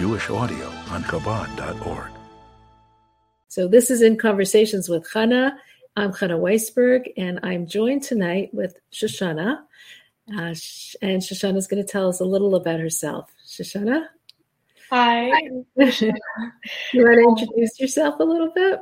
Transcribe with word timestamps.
Jewish 0.00 0.30
audio 0.30 0.66
on 0.88 1.02
Chabad.org. 1.02 2.10
So 3.48 3.68
this 3.68 3.90
is 3.90 4.00
in 4.00 4.16
Conversations 4.16 4.88
with 4.88 5.06
Chana. 5.06 5.58
I'm 5.94 6.10
Chana 6.12 6.40
Weisberg, 6.40 7.12
and 7.18 7.38
I'm 7.42 7.66
joined 7.66 8.02
tonight 8.02 8.48
with 8.54 8.78
Shoshana. 8.94 9.58
Uh, 10.34 10.54
and 11.02 11.20
Shoshana 11.20 11.58
is 11.58 11.66
going 11.66 11.84
to 11.84 11.86
tell 11.86 12.08
us 12.08 12.18
a 12.20 12.24
little 12.24 12.54
about 12.54 12.80
herself. 12.80 13.30
Shoshana? 13.46 14.06
Hi. 14.88 15.26
you 15.76 16.14
want 16.94 17.38
to 17.38 17.42
introduce 17.44 17.78
yourself 17.78 18.20
a 18.20 18.24
little 18.24 18.52
bit? 18.54 18.80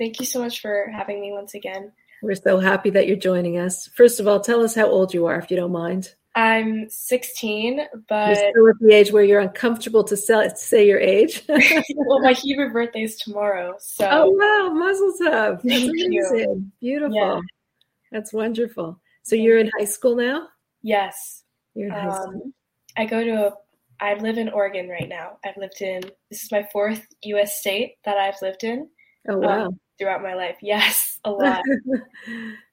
Thank 0.00 0.18
you 0.18 0.26
so 0.26 0.40
much 0.40 0.60
for 0.60 0.90
having 0.92 1.20
me 1.20 1.30
once 1.30 1.54
again. 1.54 1.92
We're 2.22 2.34
so 2.34 2.58
happy 2.58 2.90
that 2.90 3.06
you're 3.06 3.16
joining 3.16 3.56
us. 3.58 3.86
First 3.86 4.18
of 4.18 4.26
all, 4.26 4.40
tell 4.40 4.64
us 4.64 4.74
how 4.74 4.88
old 4.88 5.14
you 5.14 5.26
are, 5.26 5.38
if 5.38 5.48
you 5.52 5.56
don't 5.56 5.70
mind. 5.70 6.12
I'm 6.36 6.88
16, 6.88 7.80
but 8.08 8.28
you're 8.28 8.50
still 8.50 8.68
at 8.68 8.74
the 8.80 8.94
age 8.94 9.12
where 9.12 9.24
you're 9.24 9.40
uncomfortable 9.40 10.04
to 10.04 10.16
sell, 10.16 10.48
say 10.54 10.86
your 10.86 11.00
age. 11.00 11.42
well, 11.48 12.20
my 12.20 12.32
Hebrew 12.32 12.72
birthday 12.72 13.02
is 13.02 13.16
tomorrow, 13.16 13.74
so 13.80 14.08
oh 14.10 14.30
wow, 14.30 14.72
Mazel 14.72 15.12
Tov! 15.20 15.62
That's 15.62 15.64
Thank 15.64 15.90
amazing, 15.90 16.12
you. 16.12 16.72
beautiful. 16.80 17.14
Yeah. 17.16 17.40
That's 18.12 18.32
wonderful. 18.32 19.00
So 19.22 19.36
you're 19.36 19.58
in 19.58 19.70
high 19.78 19.84
school 19.84 20.16
now. 20.16 20.48
yes, 20.82 21.44
You're 21.74 21.88
in 21.88 21.94
high 21.94 22.14
school. 22.22 22.42
um, 22.44 22.54
I 22.96 23.06
go 23.06 23.24
to 23.24 23.48
a. 23.48 23.52
I 24.02 24.14
live 24.14 24.38
in 24.38 24.48
Oregon 24.48 24.88
right 24.88 25.08
now. 25.08 25.38
I've 25.44 25.56
lived 25.58 25.82
in. 25.82 26.02
This 26.30 26.42
is 26.44 26.50
my 26.50 26.66
fourth 26.72 27.06
U.S. 27.22 27.60
state 27.60 27.96
that 28.04 28.16
I've 28.16 28.40
lived 28.40 28.64
in 28.64 28.88
oh 29.28 29.36
wow. 29.36 29.70
throughout 29.98 30.22
my 30.22 30.34
life. 30.34 30.56
Yes, 30.62 31.18
a 31.24 31.30
lot. 31.30 31.62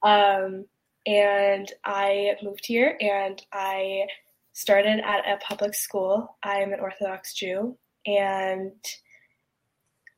um, 0.03 0.65
and 1.07 1.71
I 1.85 2.35
moved 2.43 2.65
here 2.65 2.97
and 2.99 3.41
I 3.53 4.07
started 4.51 4.99
at 4.99 5.25
a 5.25 5.37
public 5.37 5.73
school. 5.73 6.35
I'm 6.43 6.73
an 6.73 6.81
Orthodox 6.81 7.33
Jew, 7.33 7.77
and 8.05 8.73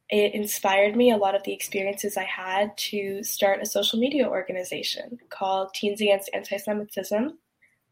it 0.09 0.33
inspired 0.33 0.95
me 0.95 1.11
a 1.11 1.17
lot 1.17 1.35
of 1.35 1.43
the 1.43 1.53
experiences 1.53 2.17
I 2.17 2.23
had 2.23 2.75
to 2.89 3.23
start 3.23 3.61
a 3.61 3.67
social 3.67 3.99
media 3.99 4.27
organization 4.27 5.19
called 5.29 5.75
Teens 5.75 6.01
Against 6.01 6.31
Anti 6.33 6.57
Semitism, 6.57 7.37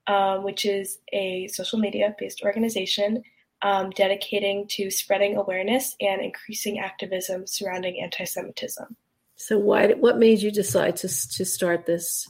um, 0.07 0.43
which 0.43 0.65
is 0.65 0.97
a 1.13 1.47
social 1.49 1.77
media 1.77 2.15
based 2.17 2.41
organization 2.43 3.21
um, 3.61 3.91
dedicating 3.91 4.67
to 4.69 4.89
spreading 4.89 5.35
awareness 5.35 5.95
and 6.01 6.21
increasing 6.21 6.79
activism 6.79 7.45
surrounding 7.45 8.01
anti 8.01 8.23
Semitism. 8.23 8.95
so 9.35 9.59
why? 9.59 9.93
What 9.93 10.17
made 10.17 10.41
you 10.41 10.49
decide 10.49 10.95
to 10.97 11.07
to 11.07 11.45
start 11.45 11.85
this 11.85 12.27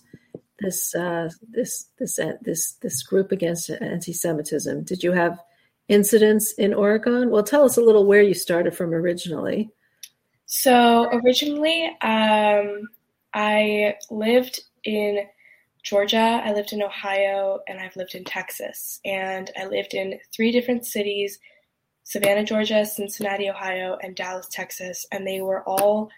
this 0.60 0.96
uh, 0.96 1.30
this 1.50 1.90
this 2.00 2.20
uh, 2.20 2.34
this 2.42 2.74
this 2.74 3.04
group 3.04 3.32
against 3.32 3.70
anti-Semitism? 3.70 4.84
Did 4.84 5.04
you 5.04 5.12
have 5.12 5.40
incidents 5.88 6.54
in 6.54 6.74
Oregon? 6.74 7.30
Well, 7.30 7.44
tell 7.44 7.64
us 7.64 7.78
a 7.78 7.82
little 7.82 8.06
where 8.06 8.22
you 8.22 8.34
started 8.34 8.76
from 8.76 8.94
originally. 8.94 9.70
So 10.46 11.10
originally, 11.12 11.86
um, 12.02 12.88
I 13.34 13.96
lived 14.10 14.62
in 14.84 15.28
Georgia, 15.84 16.42
I 16.44 16.54
lived 16.54 16.74
in 16.74 16.84
Ohio, 16.84 17.60
and 17.68 17.80
I've 17.80 17.96
lived 17.96 18.16
in 18.16 18.24
Texas. 18.24 19.00
And 19.06 19.52
I 19.58 19.68
lived 19.68 19.94
in 19.94 20.20
three 20.34 20.52
different 20.52 20.86
cities 20.86 21.40
Savannah, 22.04 22.46
Georgia, 22.46 22.86
Cincinnati, 22.86 23.50
Ohio, 23.50 23.98
and 24.02 24.16
Dallas, 24.16 24.48
Texas. 24.50 25.06
And 25.12 25.28
they 25.28 25.42
were 25.42 25.62
all, 25.64 26.10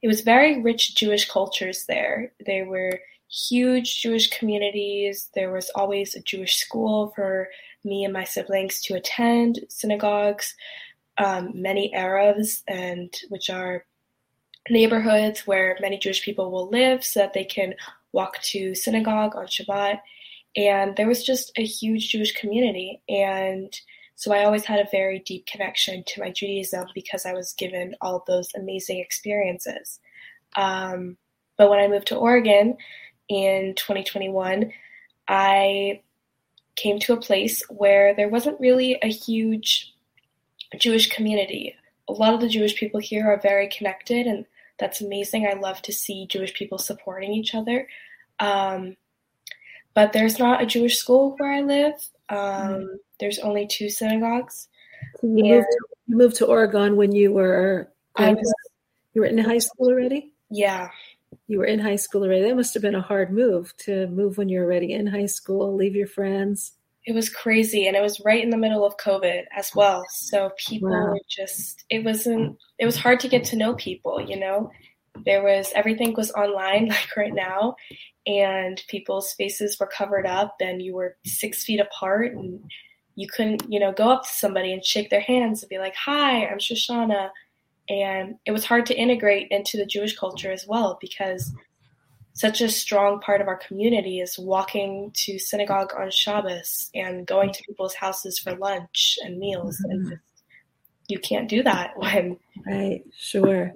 it 0.00 0.06
was 0.06 0.20
very 0.20 0.62
rich 0.62 0.94
Jewish 0.94 1.28
cultures 1.28 1.84
there. 1.86 2.32
They 2.46 2.62
were 2.62 3.00
huge 3.32 4.02
Jewish 4.02 4.28
communities. 4.30 5.30
There 5.34 5.52
was 5.52 5.70
always 5.74 6.14
a 6.14 6.22
Jewish 6.22 6.56
school 6.56 7.12
for 7.14 7.48
me 7.84 8.04
and 8.04 8.12
my 8.12 8.24
siblings 8.24 8.80
to 8.82 8.94
attend, 8.94 9.60
synagogues 9.68 10.54
um, 11.18 11.50
many 11.54 11.92
eruvs, 11.94 12.62
and 12.68 13.14
which 13.28 13.50
are 13.50 13.84
neighborhoods 14.70 15.46
where 15.46 15.76
many 15.80 15.98
Jewish 15.98 16.22
people 16.22 16.50
will 16.50 16.68
live 16.68 17.04
so 17.04 17.20
that 17.20 17.32
they 17.32 17.44
can 17.44 17.74
walk 18.12 18.40
to 18.42 18.74
synagogue 18.74 19.34
on 19.36 19.46
Shabbat. 19.46 20.00
And 20.56 20.96
there 20.96 21.08
was 21.08 21.24
just 21.24 21.52
a 21.56 21.64
huge 21.64 22.10
Jewish 22.10 22.32
community. 22.32 23.00
And 23.08 23.74
so 24.16 24.32
I 24.32 24.44
always 24.44 24.64
had 24.64 24.80
a 24.80 24.88
very 24.90 25.18
deep 25.20 25.46
connection 25.46 26.04
to 26.06 26.20
my 26.20 26.30
Judaism 26.30 26.86
because 26.94 27.26
I 27.26 27.32
was 27.32 27.54
given 27.54 27.96
all 28.00 28.16
of 28.16 28.26
those 28.26 28.50
amazing 28.54 29.00
experiences. 29.00 29.98
Um, 30.56 31.16
but 31.56 31.70
when 31.70 31.80
I 31.80 31.88
moved 31.88 32.08
to 32.08 32.16
Oregon 32.16 32.76
in 33.28 33.74
2021, 33.76 34.72
I 35.28 36.00
came 36.76 36.98
to 37.00 37.12
a 37.12 37.20
place 37.20 37.62
where 37.68 38.14
there 38.14 38.28
wasn't 38.28 38.60
really 38.60 38.98
a 39.02 39.08
huge 39.08 39.94
Jewish 40.78 41.08
community. 41.10 41.76
A 42.08 42.12
lot 42.12 42.34
of 42.34 42.40
the 42.40 42.48
Jewish 42.48 42.76
people 42.76 43.00
here 43.00 43.30
are 43.30 43.40
very 43.40 43.68
connected, 43.68 44.26
and 44.26 44.46
that's 44.78 45.00
amazing. 45.00 45.46
I 45.46 45.58
love 45.58 45.82
to 45.82 45.92
see 45.92 46.26
Jewish 46.26 46.54
people 46.54 46.78
supporting 46.78 47.32
each 47.32 47.54
other. 47.54 47.88
Um, 48.40 48.96
but 49.94 50.12
there's 50.12 50.38
not 50.38 50.62
a 50.62 50.66
Jewish 50.66 50.96
school 50.96 51.36
where 51.38 51.52
I 51.52 51.60
live. 51.60 51.94
Um, 52.28 52.38
Mm. 52.38 52.86
There's 53.20 53.38
only 53.38 53.66
two 53.68 53.88
synagogues. 53.88 54.68
So 55.20 55.28
you 55.28 55.44
moved 55.44 55.66
to, 55.70 55.78
you 56.08 56.16
moved 56.16 56.36
to 56.36 56.46
Oregon 56.46 56.96
when 56.96 57.12
you 57.12 57.32
were 57.32 57.88
was, 58.18 58.54
you 59.14 59.20
were 59.20 59.26
in 59.26 59.38
high 59.38 59.58
school 59.58 59.88
already. 59.88 60.32
yeah, 60.50 60.90
You 61.48 61.58
were 61.58 61.64
in 61.66 61.78
high 61.80 61.96
school 61.96 62.22
already. 62.24 62.42
That 62.48 62.56
must 62.56 62.74
have 62.74 62.82
been 62.82 62.94
a 62.94 63.00
hard 63.02 63.32
move 63.32 63.74
to 63.78 64.06
move 64.08 64.38
when 64.38 64.48
you're 64.48 64.64
already 64.64 64.92
in 64.92 65.06
high 65.06 65.26
school, 65.26 65.74
leave 65.74 65.94
your 65.96 66.06
friends. 66.06 66.72
it 67.04 67.14
was 67.14 67.28
crazy, 67.28 67.86
and 67.88 67.96
it 67.96 68.02
was 68.02 68.20
right 68.24 68.42
in 68.44 68.50
the 68.50 68.56
middle 68.56 68.84
of 68.86 68.96
COVID 68.98 69.42
as 69.56 69.72
well. 69.74 70.04
So 70.10 70.50
people 70.68 70.90
Wow. 70.90 71.10
were 71.10 71.18
just, 71.28 71.84
it 71.90 72.04
wasn't, 72.04 72.56
it 72.78 72.86
was 72.86 72.96
hard 72.96 73.18
to 73.20 73.28
get 73.28 73.44
to 73.46 73.56
know 73.56 73.74
people, 73.74 74.20
you 74.20 74.38
know? 74.38 74.70
There 75.26 75.42
was, 75.42 75.72
everything 75.74 76.14
was 76.14 76.30
online, 76.32 76.88
like 76.96 77.16
right 77.16 77.34
now, 77.34 77.74
and 78.26 78.80
people's 78.88 79.32
faces 79.32 79.78
were 79.80 79.88
covered 79.88 80.26
up, 80.26 80.54
and 80.60 80.80
you 80.80 80.94
were 80.94 81.16
six 81.26 81.64
feet 81.64 81.80
apart, 81.80 82.34
and 82.34 82.60
you 83.16 83.26
couldn't, 83.28 83.64
you 83.68 83.80
know, 83.80 83.92
go 83.92 84.08
up 84.10 84.22
to 84.22 84.28
somebody 84.32 84.72
and 84.72 84.84
shake 84.84 85.10
their 85.10 85.20
hands 85.20 85.62
and 85.62 85.70
be 85.70 85.78
like, 85.78 85.94
Hi, 85.96 86.46
I'm 86.46 86.58
Shoshana. 86.58 87.30
And 87.88 88.36
it 88.46 88.52
was 88.52 88.64
hard 88.64 88.86
to 88.86 88.96
integrate 88.96 89.48
into 89.50 89.76
the 89.76 89.86
Jewish 89.86 90.16
culture 90.16 90.52
as 90.52 90.66
well 90.66 90.98
because 91.00 91.52
such 92.34 92.60
a 92.60 92.68
strong 92.68 93.20
part 93.20 93.40
of 93.40 93.48
our 93.48 93.56
community 93.56 94.20
is 94.20 94.38
walking 94.38 95.10
to 95.14 95.38
synagogue 95.38 95.92
on 95.98 96.10
Shabbos 96.10 96.90
and 96.94 97.26
going 97.26 97.52
to 97.52 97.62
people's 97.66 97.94
houses 97.94 98.38
for 98.38 98.54
lunch 98.56 99.18
and 99.22 99.38
meals. 99.38 99.78
And 99.80 100.00
mm-hmm. 100.00 100.10
just, 100.10 100.22
you 101.08 101.18
can't 101.18 101.48
do 101.48 101.62
that 101.62 101.92
when 101.96 102.38
Right, 102.66 103.02
sure. 103.18 103.74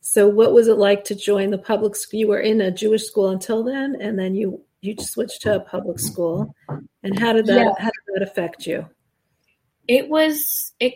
So, 0.00 0.28
what 0.28 0.52
was 0.52 0.68
it 0.68 0.76
like 0.76 1.04
to 1.04 1.14
join 1.14 1.50
the 1.50 1.58
public 1.58 1.96
school? 1.96 2.20
You 2.20 2.28
were 2.28 2.40
in 2.40 2.60
a 2.60 2.70
Jewish 2.70 3.04
school 3.04 3.30
until 3.30 3.64
then, 3.64 3.96
and 4.00 4.18
then 4.18 4.34
you 4.34 4.60
you 4.82 4.94
switched 4.98 5.40
to 5.42 5.56
a 5.56 5.60
public 5.60 5.98
school. 5.98 6.54
And 7.02 7.18
how 7.18 7.32
did 7.32 7.46
that 7.46 7.64
Yeah. 7.64 7.72
how 7.78 7.90
did 7.90 8.14
that 8.14 8.22
affect 8.22 8.66
you? 8.66 8.86
it 9.88 10.08
was, 10.08 10.72
it 10.80 10.94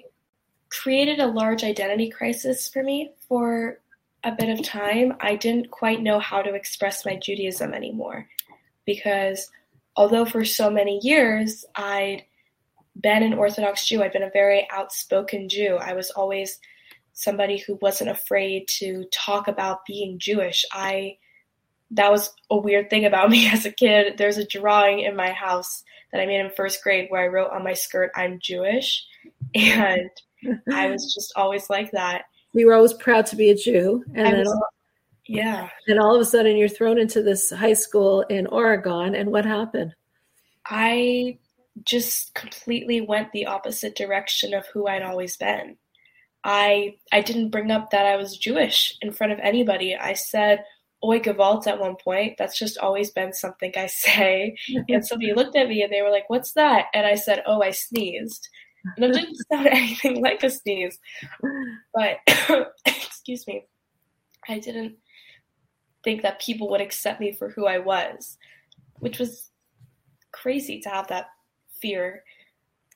created 0.71 1.21
a 1.21 1.27
large 1.27 1.65
identity 1.65 2.11
crisis 2.11 2.69
for 2.69 2.83
me 2.83 3.13
for 3.29 3.79
a 4.25 4.33
bit 4.33 4.49
of 4.49 4.65
time. 4.65 5.15
I 5.21 5.37
didn't 5.37 5.71
quite 5.71 6.03
know 6.03 6.19
how 6.19 6.43
to 6.43 6.55
express 6.55 7.05
my 7.05 7.17
Judaism 7.17 7.73
anymore 7.73 8.29
because 8.85 9.51
although 9.97 10.25
for 10.25 10.45
so 10.45 10.71
many 10.71 11.01
years 11.03 11.65
I'd 11.75 12.25
been 13.01 13.23
an 13.23 13.35
Orthodox 13.35 13.87
Jew, 13.87 14.03
I'd 14.03 14.13
been 14.13 14.23
a 14.23 14.31
very 14.31 14.67
outspoken 14.71 15.49
Jew. 15.49 15.77
I 15.77 15.95
was 15.95 16.11
always 16.11 16.59
somebody 17.13 17.59
who 17.59 17.79
wasn't 17.81 18.11
afraid 18.11 18.69
to 18.69 19.05
talk 19.13 19.49
about 19.49 19.87
being 19.87 20.19
Jewish. 20.19 20.65
I 20.73 21.19
that 21.93 22.13
was 22.13 22.35
a 22.51 22.57
weird 22.57 22.91
thing 22.91 23.07
about 23.07 23.31
me 23.35 23.49
as 23.49 23.65
a 23.65 23.73
kid. 23.73 24.19
There's 24.19 24.39
a 24.39 24.47
drawing 24.47 25.01
in 25.01 25.17
my 25.17 25.31
house 25.31 25.85
that 26.13 26.21
I 26.21 26.27
made 26.27 26.41
in 26.41 26.51
first 26.51 26.83
grade 26.83 27.07
where 27.09 27.23
I 27.23 27.29
wrote 27.29 27.51
on 27.51 27.65
my 27.65 27.75
skirt, 27.75 28.11
I'm 28.15 28.39
Jewish. 28.41 29.05
And 29.55 30.11
I 30.73 30.89
was 30.91 31.13
just 31.15 31.33
always 31.37 31.69
like 31.71 31.91
that. 31.93 32.25
You 32.53 32.67
were 32.67 32.75
always 32.75 32.93
proud 32.95 33.27
to 33.27 33.37
be 33.37 33.51
a 33.51 33.55
Jew, 33.55 34.05
and 34.15 34.27
I 34.27 34.31
then 34.31 34.41
was- 34.41 34.49
all, 34.53 34.69
Yeah. 35.27 35.69
and 35.87 35.99
all 36.01 36.15
of 36.15 36.21
a 36.21 36.25
sudden 36.25 36.57
you're 36.57 36.69
thrown 36.69 36.99
into 36.99 37.23
this 37.23 37.51
high 37.51 37.75
school 37.75 38.23
in 38.23 38.47
Oregon. 38.47 39.15
And 39.15 39.31
what 39.31 39.45
happened? 39.45 39.95
I 40.67 41.39
just 41.85 42.35
completely 42.35 43.01
went 43.01 43.31
the 43.33 43.47
opposite 43.47 43.95
direction 43.95 44.55
of 44.55 44.67
who 44.69 44.87
I'd 44.89 45.03
always 45.03 45.37
been. 45.37 45.77
I 46.45 46.97
I 47.13 47.21
didn't 47.21 47.51
bring 47.51 47.71
up 47.71 47.91
that 47.91 48.07
I 48.07 48.17
was 48.17 48.37
Jewish 48.39 48.97
in 49.03 49.13
front 49.13 49.33
of 49.33 49.39
anybody. 49.41 49.95
I 49.97 50.15
said 50.15 50.65
Oy 51.05 51.21
Gevalt 51.21 51.67
at 51.67 51.79
one 51.81 51.97
point. 51.97 52.37
That's 52.39 52.59
just 52.59 52.79
always 52.79 53.11
been 53.11 53.33
something 53.33 53.73
I 53.77 53.87
say. 54.05 54.57
And 54.89 55.05
somebody 55.07 55.33
looked 55.35 55.57
at 55.57 55.69
me 55.69 55.83
and 55.83 55.93
they 55.93 56.03
were 56.03 56.11
like, 56.11 56.29
What's 56.31 56.53
that? 56.53 56.87
And 56.95 57.07
I 57.07 57.15
said, 57.17 57.43
Oh, 57.47 57.63
I 57.63 57.71
sneezed. 57.73 58.49
And 58.97 59.05
it 59.05 59.13
didn't 59.15 59.37
sound 59.51 59.67
anything 59.67 60.23
like 60.23 60.43
a 60.43 60.51
sneeze. 60.51 60.99
But 61.95 62.19
excuse 62.87 63.47
me. 63.47 63.67
I 64.49 64.59
didn't 64.59 64.97
think 66.05 66.23
that 66.23 66.41
people 66.41 66.71
would 66.71 66.81
accept 66.81 67.21
me 67.21 67.33
for 67.33 67.51
who 67.51 67.67
I 67.67 67.79
was, 67.79 68.39
which 69.01 69.19
was 69.19 69.51
crazy 70.33 70.81
to 70.81 70.89
have 70.89 71.09
that 71.09 71.27
fear. 71.81 72.25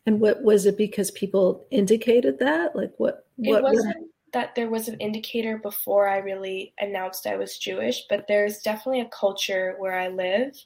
And 0.07 0.21
what 0.21 0.43
was 0.43 0.67
it 0.67 0.77
because 0.77 1.11
people 1.11 1.67
indicated 1.71 2.39
that? 2.39 2.75
Like 2.75 2.93
what? 2.97 3.27
what 3.37 3.59
it 3.59 3.63
wasn't 3.63 3.97
what? 3.97 4.07
that 4.33 4.55
there 4.55 4.71
was 4.71 4.89
an 4.89 4.99
indicator 4.99 5.59
before 5.59 6.09
I 6.09 6.19
really 6.19 6.73
announced 6.79 7.27
I 7.27 7.37
was 7.37 7.59
Jewish, 7.59 8.03
but 8.09 8.25
there's 8.27 8.63
definitely 8.63 9.03
a 9.03 9.09
culture 9.09 9.75
where 9.79 9.99
I 9.99 10.09
live, 10.09 10.57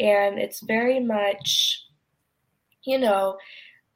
and 0.00 0.38
it's 0.38 0.60
very 0.60 1.00
much, 1.00 1.84
you 2.84 2.98
know, 2.98 3.38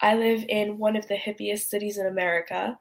I 0.02 0.16
live 0.16 0.44
in 0.48 0.78
one 0.78 0.96
of 0.96 1.06
the 1.06 1.14
hippiest 1.14 1.68
cities 1.68 1.96
in 1.96 2.06
America. 2.06 2.76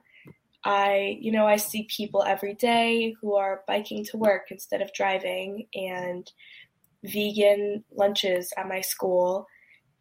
I, 0.65 1.17
you 1.21 1.31
know, 1.31 1.47
I 1.47 1.55
see 1.55 1.87
people 1.95 2.23
every 2.23 2.55
day 2.55 3.15
who 3.21 3.35
are 3.35 3.63
biking 3.67 4.03
to 4.05 4.17
work 4.17 4.47
instead 4.51 4.81
of 4.81 4.93
driving 4.93 5.67
and 5.73 6.29
vegan 7.03 7.83
lunches 7.91 8.51
at 8.57 8.67
my 8.67 8.81
school 8.81 9.47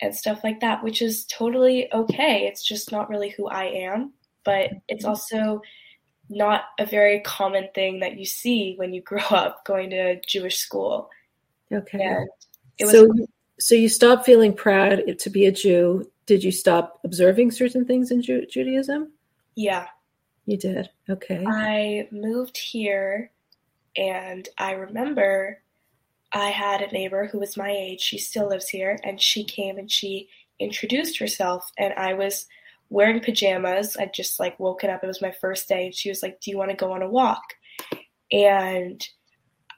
and 0.01 0.15
stuff 0.15 0.43
like 0.43 0.61
that, 0.61 0.83
which 0.83 1.03
is 1.03 1.27
totally 1.27 1.93
okay. 1.93 2.47
It's 2.47 2.67
just 2.67 2.91
not 2.91 3.09
really 3.09 3.31
who 3.31 3.49
I 3.49 3.65
am, 3.65 4.15
but 4.45 4.71
it's 4.89 5.05
also 5.05 5.61
not 6.31 6.63
a 6.79 6.87
very 6.87 7.21
common 7.21 7.69
thing 7.75 8.01
that 8.01 8.19
you 8.19 8.25
see 8.25 8.75
when 8.77 8.95
you 8.95 9.03
grow 9.03 9.23
up 9.31 9.65
going 9.65 9.91
to 9.91 10.21
Jewish 10.27 10.57
school. 10.57 11.11
Okay. 11.73 12.17
Was- 12.81 12.91
so, 12.91 13.13
so 13.59 13.75
you 13.75 13.89
stop 13.89 14.25
feeling 14.25 14.55
proud 14.55 15.19
to 15.19 15.31
be 15.31 15.47
a 15.47 15.53
Jew. 15.53 16.11
Did 16.31 16.45
you 16.45 16.53
stop 16.53 17.01
observing 17.03 17.51
certain 17.51 17.85
things 17.85 18.13
in 18.13 18.23
Ju- 18.23 18.47
Judaism? 18.47 19.11
Yeah. 19.57 19.89
You 20.47 20.57
did. 20.57 20.89
Okay. 21.09 21.45
I 21.45 22.07
moved 22.13 22.57
here 22.57 23.33
and 23.97 24.49
I 24.57 24.75
remember 24.75 25.61
I 26.33 26.51
had 26.51 26.83
a 26.83 26.93
neighbor 26.93 27.27
who 27.27 27.41
was 27.41 27.57
my 27.57 27.73
age. 27.73 28.01
She 28.01 28.17
still 28.17 28.49
lives 28.49 28.69
here, 28.69 28.97
and 29.03 29.21
she 29.21 29.43
came 29.43 29.77
and 29.77 29.91
she 29.91 30.29
introduced 30.61 31.19
herself. 31.19 31.69
And 31.77 31.93
I 31.95 32.15
was 32.15 32.47
wearing 32.91 33.19
pajamas. 33.19 33.97
I'd 33.97 34.15
just 34.15 34.39
like 34.39 34.61
woken 34.61 34.89
up. 34.89 35.03
It 35.03 35.09
was 35.09 35.21
my 35.21 35.33
first 35.33 35.69
day. 35.69 35.87
And 35.87 35.95
she 35.97 36.11
was 36.11 36.23
like, 36.23 36.41
Do 36.41 36.53
you 36.53 36.59
want 36.59 36.71
to 36.71 36.77
go 36.77 36.93
on 36.93 37.03
a 37.03 37.11
walk? 37.11 37.43
And 38.31 39.05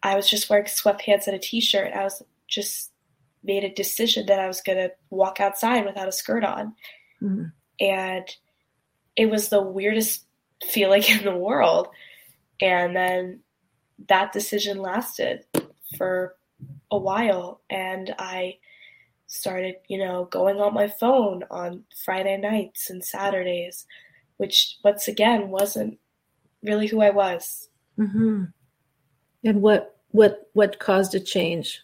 I 0.02 0.16
was 0.16 0.28
just 0.28 0.50
wearing 0.50 0.66
sweatpants 0.66 1.28
and 1.28 1.34
a 1.34 1.38
t 1.38 1.62
shirt. 1.62 1.94
I 1.94 2.04
was 2.04 2.22
just 2.46 2.91
made 3.44 3.64
a 3.64 3.74
decision 3.74 4.26
that 4.26 4.38
I 4.38 4.46
was 4.46 4.60
going 4.60 4.78
to 4.78 4.92
walk 5.10 5.40
outside 5.40 5.84
without 5.84 6.08
a 6.08 6.12
skirt 6.12 6.44
on. 6.44 6.74
Mm-hmm. 7.20 7.44
And 7.80 8.36
it 9.16 9.30
was 9.30 9.48
the 9.48 9.62
weirdest 9.62 10.24
feeling 10.64 11.02
in 11.08 11.24
the 11.24 11.36
world. 11.36 11.88
And 12.60 12.94
then 12.94 13.40
that 14.08 14.32
decision 14.32 14.78
lasted 14.78 15.44
for 15.96 16.36
a 16.90 16.98
while 16.98 17.60
and 17.70 18.14
I 18.18 18.58
started, 19.26 19.76
you 19.88 19.98
know, 19.98 20.26
going 20.26 20.60
on 20.60 20.74
my 20.74 20.88
phone 20.88 21.42
on 21.50 21.84
Friday 22.04 22.36
nights 22.36 22.90
and 22.90 23.02
Saturdays, 23.02 23.86
which 24.36 24.76
once 24.84 25.08
again 25.08 25.48
wasn't 25.48 25.98
really 26.62 26.86
who 26.86 27.00
I 27.00 27.10
was. 27.10 27.68
Mm-hmm. 27.98 28.44
And 29.44 29.62
what 29.62 29.98
what 30.10 30.50
what 30.52 30.78
caused 30.78 31.14
a 31.14 31.20
change? 31.20 31.80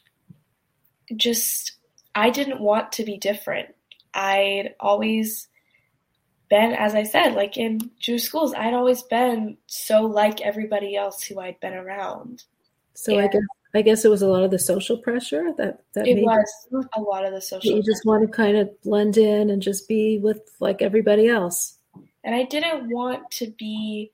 Just 1.17 1.73
I 2.15 2.31
didn't 2.31 2.61
want 2.61 2.93
to 2.93 3.05
be 3.05 3.17
different. 3.17 3.75
I'd 4.15 4.75
always 4.81 5.49
been, 6.49 6.73
as 6.73 6.95
I 6.95 7.03
said, 7.03 7.35
like 7.35 7.57
in 7.57 7.91
Jewish 7.99 8.25
schools, 8.25 8.55
I'd 8.55 8.75
always 8.75 9.03
been 9.03 9.59
so 9.67 10.03
like 10.03 10.41
everybody 10.41 10.97
else 10.97 11.23
who 11.23 11.39
I'd 11.41 11.61
been 11.61 11.75
around. 11.75 12.45
So 12.95 13.13
and 13.13 13.23
I 13.23 13.29
guess 13.29 13.43
I 13.75 13.83
guess 13.83 14.05
it 14.05 14.11
was 14.11 14.23
a 14.23 14.29
lot 14.29 14.43
of 14.43 14.51
the 14.51 14.59
social 14.59 14.97
pressure 14.97 15.53
that 15.59 15.81
that 15.95 16.07
it 16.07 16.23
was 16.23 16.67
you, 16.73 16.83
a 16.97 17.01
lot 17.01 17.25
of 17.25 17.33
the 17.33 17.41
social. 17.41 17.77
You 17.77 17.83
just 17.83 18.05
want 18.05 18.27
to 18.27 18.33
kind 18.35 18.57
of 18.57 18.71
blend 18.83 19.17
in 19.19 19.51
and 19.51 19.63
just 19.63 19.87
be 19.87 20.19
with 20.19 20.41
like 20.59 20.83
everybody 20.83 21.29
else. 21.29 21.77
And 22.25 22.35
I 22.35 22.45
didn't 22.45 22.91
want 22.91 23.31
to 23.33 23.53
be 23.59 24.13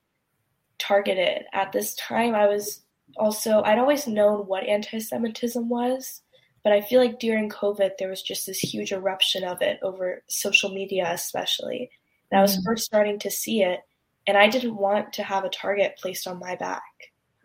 targeted 0.78 1.44
at 1.52 1.72
this 1.72 1.94
time. 1.94 2.34
I 2.34 2.46
was 2.46 2.82
also 3.16 3.62
I'd 3.62 3.78
always 3.78 4.06
known 4.06 4.46
what 4.46 4.64
anti-Semitism 4.64 5.68
was, 5.68 6.20
but 6.64 6.72
I 6.72 6.80
feel 6.80 7.00
like 7.00 7.20
during 7.20 7.50
COVID 7.50 7.92
there 7.98 8.08
was 8.08 8.22
just 8.22 8.46
this 8.46 8.58
huge 8.58 8.90
eruption 8.90 9.44
of 9.44 9.62
it 9.62 9.78
over 9.82 10.22
social 10.26 10.70
media, 10.70 11.08
especially. 11.12 11.90
And 12.30 12.38
I 12.40 12.42
was 12.42 12.58
mm. 12.58 12.64
first 12.64 12.84
starting 12.84 13.18
to 13.20 13.30
see 13.30 13.62
it, 13.62 13.80
and 14.26 14.36
I 14.36 14.48
didn't 14.48 14.74
want 14.74 15.12
to 15.12 15.22
have 15.22 15.44
a 15.44 15.50
target 15.50 15.98
placed 16.00 16.26
on 16.26 16.40
my 16.40 16.56
back. 16.56 16.82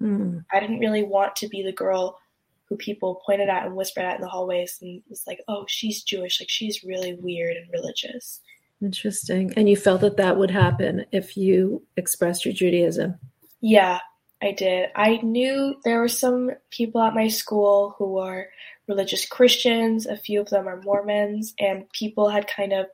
Mm. 0.02 0.46
I 0.52 0.60
didn't 0.60 0.80
really 0.80 1.04
want 1.04 1.36
to 1.38 1.50
be 1.50 1.62
the 1.62 1.74
girl 1.74 2.18
who 2.66 2.78
people 2.78 3.22
pointed 3.26 3.50
at 3.50 3.66
and 3.66 3.76
whispered 3.76 4.06
at 4.06 4.16
in 4.16 4.22
the 4.22 4.28
hallways 4.28 4.78
and 4.82 5.02
was 5.10 5.26
like, 5.28 5.42
oh, 5.48 5.66
she's 5.68 6.04
Jewish. 6.04 6.40
Like, 6.40 6.50
she's 6.50 6.84
really 6.84 7.16
weird 7.16 7.58
and 7.58 7.68
religious. 7.74 8.40
Interesting. 8.82 9.52
And 9.58 9.68
you 9.68 9.76
felt 9.76 10.02
that 10.02 10.18
that 10.18 10.38
would 10.38 10.52
happen 10.52 11.06
if 11.12 11.36
you 11.36 11.84
expressed 11.98 12.46
your 12.46 12.54
Judaism? 12.54 13.16
Yeah, 13.60 14.00
I 14.42 14.54
did. 14.54 14.90
I 14.96 15.18
knew 15.18 15.76
there 15.84 16.00
were 16.00 16.08
some 16.08 16.52
people 16.70 17.02
at 17.02 17.14
my 17.14 17.28
school 17.28 17.96
who 17.98 18.20
are 18.20 18.48
religious 18.90 19.26
Christians, 19.26 20.06
a 20.06 20.18
few 20.18 20.42
of 20.42 20.50
them 20.50 20.68
are 20.68 20.82
Mormons, 20.82 21.54
and 21.60 21.90
people 21.92 22.28
had 22.28 22.48
kind 22.48 22.74
of, 22.74 22.88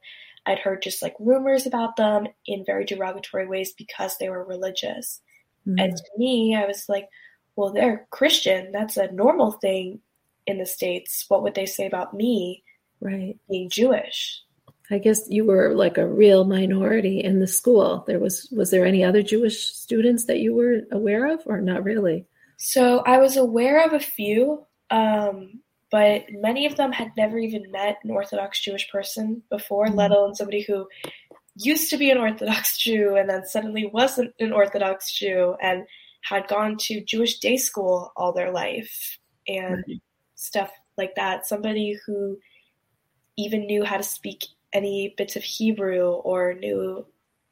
I'd 0.46 0.60
heard 0.60 0.84
just 0.84 1.02
like 1.02 1.16
rumors 1.20 1.66
about 1.66 1.96
them 1.96 2.28
in 2.46 2.66
very 2.66 2.86
derogatory 2.86 3.48
ways 3.48 3.74
because 3.74 4.18
they 4.18 4.30
were 4.30 4.44
religious. 4.44 5.22
Mm-hmm. 5.68 5.80
And 5.80 5.98
to 5.98 6.04
me, 6.18 6.56
I 6.56 6.68
was 6.68 6.88
like, 6.88 7.10
well, 7.56 7.72
they're 7.72 8.06
Christian. 8.12 8.72
That's 8.72 8.98
a 8.98 9.12
normal 9.12 9.54
thing 9.54 10.02
in 10.46 10.60
the 10.60 10.66
States. 10.66 11.26
What 11.30 11.42
would 11.42 11.56
they 11.56 11.66
say 11.66 11.88
about 11.88 12.14
me 12.14 12.64
right. 13.00 13.38
being 13.50 13.70
Jewish? 13.70 14.42
I 14.92 15.00
guess 15.00 15.28
you 15.30 15.46
were 15.46 15.74
like 15.74 15.98
a 15.98 16.08
real 16.08 16.46
minority 16.46 17.24
in 17.24 17.40
the 17.40 17.48
school. 17.48 18.04
There 18.06 18.20
was 18.20 18.48
was 18.56 18.70
there 18.70 18.86
any 18.86 19.04
other 19.04 19.24
Jewish 19.24 19.66
students 19.66 20.26
that 20.26 20.40
you 20.40 20.54
were 20.54 20.82
aware 20.92 21.34
of 21.34 21.42
or 21.48 21.60
not 21.60 21.84
really? 21.84 22.26
So 22.58 23.00
I 23.00 23.18
was 23.18 23.36
aware 23.36 23.84
of 23.84 23.94
a 23.94 24.00
few, 24.00 24.66
um, 24.92 25.62
but 25.96 26.26
many 26.30 26.66
of 26.66 26.76
them 26.76 26.92
had 26.92 27.14
never 27.16 27.38
even 27.38 27.72
met 27.72 28.00
an 28.04 28.12
Orthodox 28.12 28.60
Jewish 28.60 28.92
person 28.92 29.42
before, 29.50 29.86
mm-hmm. 29.86 29.96
let 29.96 30.12
alone 30.12 30.36
somebody 30.36 30.62
who 30.62 30.90
used 31.56 31.90
to 31.90 31.96
be 31.96 32.12
an 32.12 32.18
Orthodox 32.18 32.78
Jew 32.84 33.16
and 33.16 33.30
then 33.30 33.46
suddenly 33.46 33.86
wasn't 33.86 34.34
an 34.42 34.52
Orthodox 34.52 35.14
Jew 35.14 35.56
and 35.62 35.86
had 36.20 36.50
gone 36.50 36.76
to 36.80 37.00
Jewish 37.00 37.40
day 37.40 37.56
school 37.56 38.12
all 38.18 38.34
their 38.34 38.52
life 38.52 39.18
and 39.48 39.86
right. 39.88 40.02
stuff 40.36 40.70
like 40.98 41.16
that. 41.16 41.48
Somebody 41.48 41.98
who 42.06 42.40
even 43.38 43.66
knew 43.66 43.86
how 43.86 43.96
to 43.96 44.04
speak 44.04 44.44
any 44.74 45.14
bits 45.16 45.38
of 45.38 45.44
Hebrew 45.44 46.10
or 46.10 46.56
knew 46.56 47.06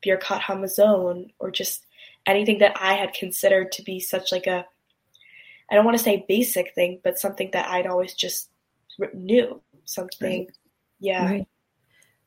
Birkat 0.06 0.42
Hamazon 0.42 1.30
or 1.40 1.50
just 1.50 1.86
anything 2.28 2.58
that 2.58 2.76
I 2.78 2.96
had 2.96 3.14
considered 3.14 3.72
to 3.72 3.84
be 3.84 4.02
such 4.02 4.34
like 4.34 4.48
a 4.48 4.66
I 5.74 5.76
don't 5.76 5.86
want 5.86 5.98
to 5.98 6.04
say 6.04 6.24
basic 6.28 6.76
thing, 6.76 7.00
but 7.04 7.18
something 7.18 7.50
that 7.52 7.68
I'd 7.68 7.88
always 7.88 8.14
just 8.14 8.52
knew 9.16 9.60
something. 9.86 10.42
Right. 10.42 10.52
Yeah. 11.00 11.26
Right. 11.26 11.48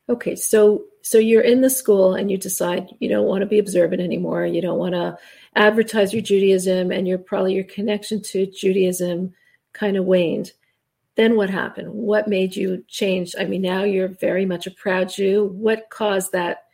Okay, 0.09 0.35
so 0.35 0.83
so 1.03 1.19
you're 1.19 1.43
in 1.43 1.61
the 1.61 1.71
school 1.71 2.15
and 2.15 2.29
you 2.29 2.39
decide 2.39 2.89
you 2.99 3.09
don't 3.09 3.29
want 3.29 3.43
to 3.43 3.47
be 3.47 3.61
observant 3.61 4.03
anymore. 4.03 4.47
You 4.47 4.61
don't 4.61 4.81
want 4.81 4.95
to 4.95 5.17
advertise 5.55 6.13
your 6.13 6.23
Judaism, 6.23 6.91
and 6.91 7.07
your 7.07 7.19
probably 7.19 7.55
your 7.55 7.63
connection 7.63 8.21
to 8.23 8.47
Judaism 8.47 9.33
kind 9.73 9.97
of 9.97 10.07
waned. 10.07 10.51
Then 11.15 11.37
what 11.37 11.49
happened? 11.49 11.93
What 11.93 12.27
made 12.27 12.57
you 12.57 12.85
change? 12.89 13.37
I 13.39 13.45
mean, 13.45 13.63
now 13.63 13.85
you're 13.85 14.09
very 14.09 14.45
much 14.45 14.67
a 14.67 14.73
proud 14.73 15.09
Jew. 15.09 15.53
What 15.55 15.89
caused 15.91 16.33
that 16.33 16.65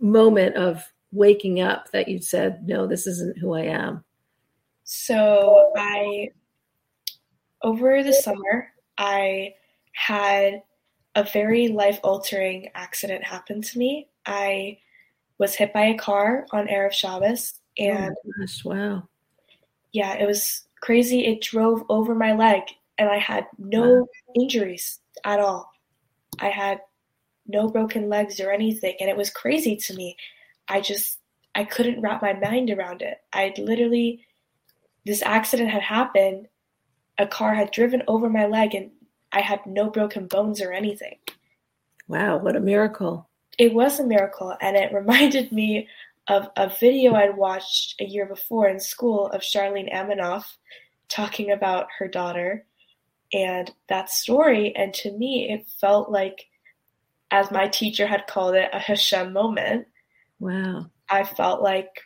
moment 0.00 0.56
of 0.56 0.92
waking 1.12 1.60
up 1.60 1.92
that 1.92 2.08
you 2.08 2.18
said, 2.18 2.66
"No, 2.66 2.88
this 2.88 3.06
isn't 3.06 3.38
who 3.38 3.54
I 3.54 3.66
am"? 3.66 4.04
So 4.84 5.72
I, 5.76 6.30
over 7.62 8.02
the 8.02 8.12
summer, 8.12 8.68
I 8.98 9.54
had 9.92 10.62
a 11.14 11.24
very 11.24 11.68
life 11.68 11.98
altering 12.02 12.68
accident 12.74 13.24
happen 13.24 13.62
to 13.62 13.78
me. 13.78 14.08
I 14.26 14.78
was 15.38 15.54
hit 15.54 15.72
by 15.72 15.86
a 15.86 15.98
car 15.98 16.46
on 16.52 16.68
Erev 16.68 16.92
Shabbos, 16.92 17.54
oh 17.80 17.84
and 17.84 18.14
oh 18.26 18.30
gosh, 18.38 18.64
wow, 18.64 19.08
yeah, 19.92 20.14
it 20.14 20.26
was 20.26 20.66
crazy. 20.80 21.24
It 21.26 21.40
drove 21.40 21.82
over 21.88 22.14
my 22.14 22.34
leg, 22.34 22.62
and 22.98 23.08
I 23.08 23.18
had 23.18 23.46
no 23.58 23.94
wow. 23.94 24.06
injuries 24.34 25.00
at 25.24 25.40
all. 25.40 25.70
I 26.40 26.48
had 26.48 26.80
no 27.46 27.68
broken 27.68 28.08
legs 28.08 28.40
or 28.40 28.50
anything, 28.50 28.96
and 29.00 29.08
it 29.08 29.16
was 29.16 29.30
crazy 29.30 29.76
to 29.76 29.94
me. 29.94 30.16
I 30.68 30.80
just 30.80 31.18
I 31.54 31.64
couldn't 31.64 32.00
wrap 32.00 32.22
my 32.22 32.32
mind 32.34 32.70
around 32.70 33.02
it. 33.02 33.18
I 33.32 33.54
literally 33.58 34.26
this 35.04 35.22
accident 35.22 35.70
had 35.70 35.82
happened. 35.82 36.48
A 37.18 37.26
car 37.26 37.54
had 37.54 37.70
driven 37.70 38.02
over 38.08 38.28
my 38.28 38.46
leg 38.46 38.74
and 38.74 38.90
I 39.32 39.40
had 39.40 39.66
no 39.66 39.90
broken 39.90 40.26
bones 40.26 40.60
or 40.60 40.72
anything. 40.72 41.18
Wow, 42.08 42.38
what 42.38 42.56
a 42.56 42.60
miracle. 42.60 43.28
It 43.58 43.74
was 43.74 43.98
a 43.98 44.06
miracle, 44.06 44.56
and 44.60 44.76
it 44.76 44.92
reminded 44.94 45.52
me 45.52 45.88
of 46.28 46.48
a 46.56 46.70
video 46.80 47.14
I'd 47.14 47.36
watched 47.36 48.00
a 48.00 48.04
year 48.04 48.26
before 48.26 48.68
in 48.68 48.80
school 48.80 49.26
of 49.26 49.42
Charlene 49.42 49.92
Aminoff 49.92 50.44
talking 51.08 51.50
about 51.50 51.88
her 51.98 52.08
daughter 52.08 52.64
and 53.32 53.70
that 53.88 54.08
story. 54.08 54.74
And 54.74 54.94
to 54.94 55.12
me, 55.12 55.50
it 55.50 55.66
felt 55.80 56.10
like 56.10 56.46
as 57.30 57.50
my 57.50 57.68
teacher 57.68 58.06
had 58.06 58.26
called 58.26 58.54
it, 58.54 58.70
a 58.72 58.78
Hashem 58.78 59.32
moment. 59.32 59.86
Wow. 60.38 60.86
I 61.08 61.24
felt 61.24 61.62
like 61.62 62.00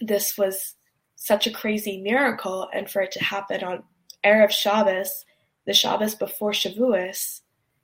this 0.00 0.38
was 0.38 0.74
such 1.18 1.46
a 1.46 1.50
crazy 1.52 2.00
miracle, 2.00 2.68
and 2.72 2.88
for 2.88 3.02
it 3.02 3.12
to 3.12 3.22
happen 3.22 3.62
on 3.62 3.82
Erev 4.24 4.50
Shabbos, 4.50 5.24
the 5.66 5.74
Shabbos 5.74 6.14
before 6.14 6.52
Shavuos, 6.52 7.40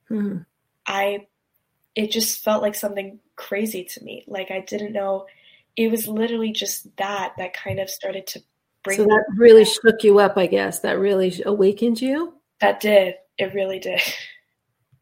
Hmm. 0.07 0.39
I 0.87 1.27
it 1.95 2.11
just 2.11 2.43
felt 2.43 2.61
like 2.61 2.75
something 2.75 3.19
crazy 3.35 3.83
to 3.85 4.03
me. 4.03 4.23
Like 4.27 4.51
I 4.51 4.59
didn't 4.61 4.93
know 4.93 5.25
it 5.75 5.89
was 5.89 6.07
literally 6.07 6.51
just 6.51 6.95
that 6.97 7.33
that 7.37 7.53
kind 7.53 7.79
of 7.79 7.89
started 7.89 8.27
to 8.27 8.41
bring 8.83 8.97
So 8.97 9.05
that 9.05 9.25
really 9.35 9.65
shook 9.65 10.03
you 10.03 10.19
up, 10.19 10.37
I 10.37 10.45
guess. 10.45 10.81
That 10.81 10.99
really 10.99 11.41
awakened 11.45 12.01
you. 12.01 12.33
that 12.61 12.79
did. 12.79 13.15
It 13.37 13.53
really 13.53 13.79
did. 13.79 14.01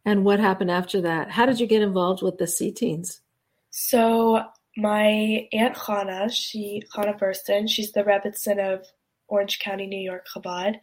And 0.06 0.26
what 0.26 0.40
happened 0.40 0.70
after 0.70 1.00
that? 1.02 1.32
How 1.32 1.46
did 1.46 1.60
you 1.62 1.68
get 1.68 1.82
involved 1.82 2.22
with 2.22 2.38
the 2.38 2.46
C 2.48 2.72
teens? 2.72 3.22
So 3.70 4.44
my 4.78 5.48
aunt 5.52 5.76
Chana, 5.76 6.32
she 6.34 6.82
Chana 6.94 7.18
Burstyn, 7.20 7.70
she's 7.70 7.92
the 7.92 8.04
Rebbetzin 8.04 8.60
of 8.60 8.86
Orange 9.28 9.60
County, 9.60 9.88
New 9.88 10.00
York, 10.00 10.26
Chabad. 10.34 10.76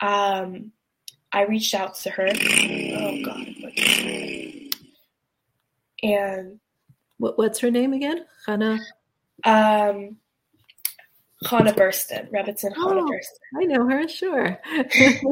Um, 0.00 0.72
I 1.32 1.44
reached 1.44 1.74
out 1.74 1.94
to 1.96 2.10
her. 2.10 2.26
Oh 2.28 3.22
God, 3.24 3.46
and 6.02 6.58
What, 7.18 7.38
what's 7.38 7.58
her 7.60 7.70
name 7.70 7.92
again? 7.92 8.24
Hannah. 8.46 8.78
um, 9.44 10.16
Chana 11.44 11.72
Burstyn, 11.74 12.30
Rebbetzin 12.30 12.72
Oh. 12.76 13.08
Burstyn. 13.08 13.60
I 13.60 13.64
know 13.64 13.88
her, 13.88 14.08
sure. 14.08 14.58
Yes. 14.94 15.24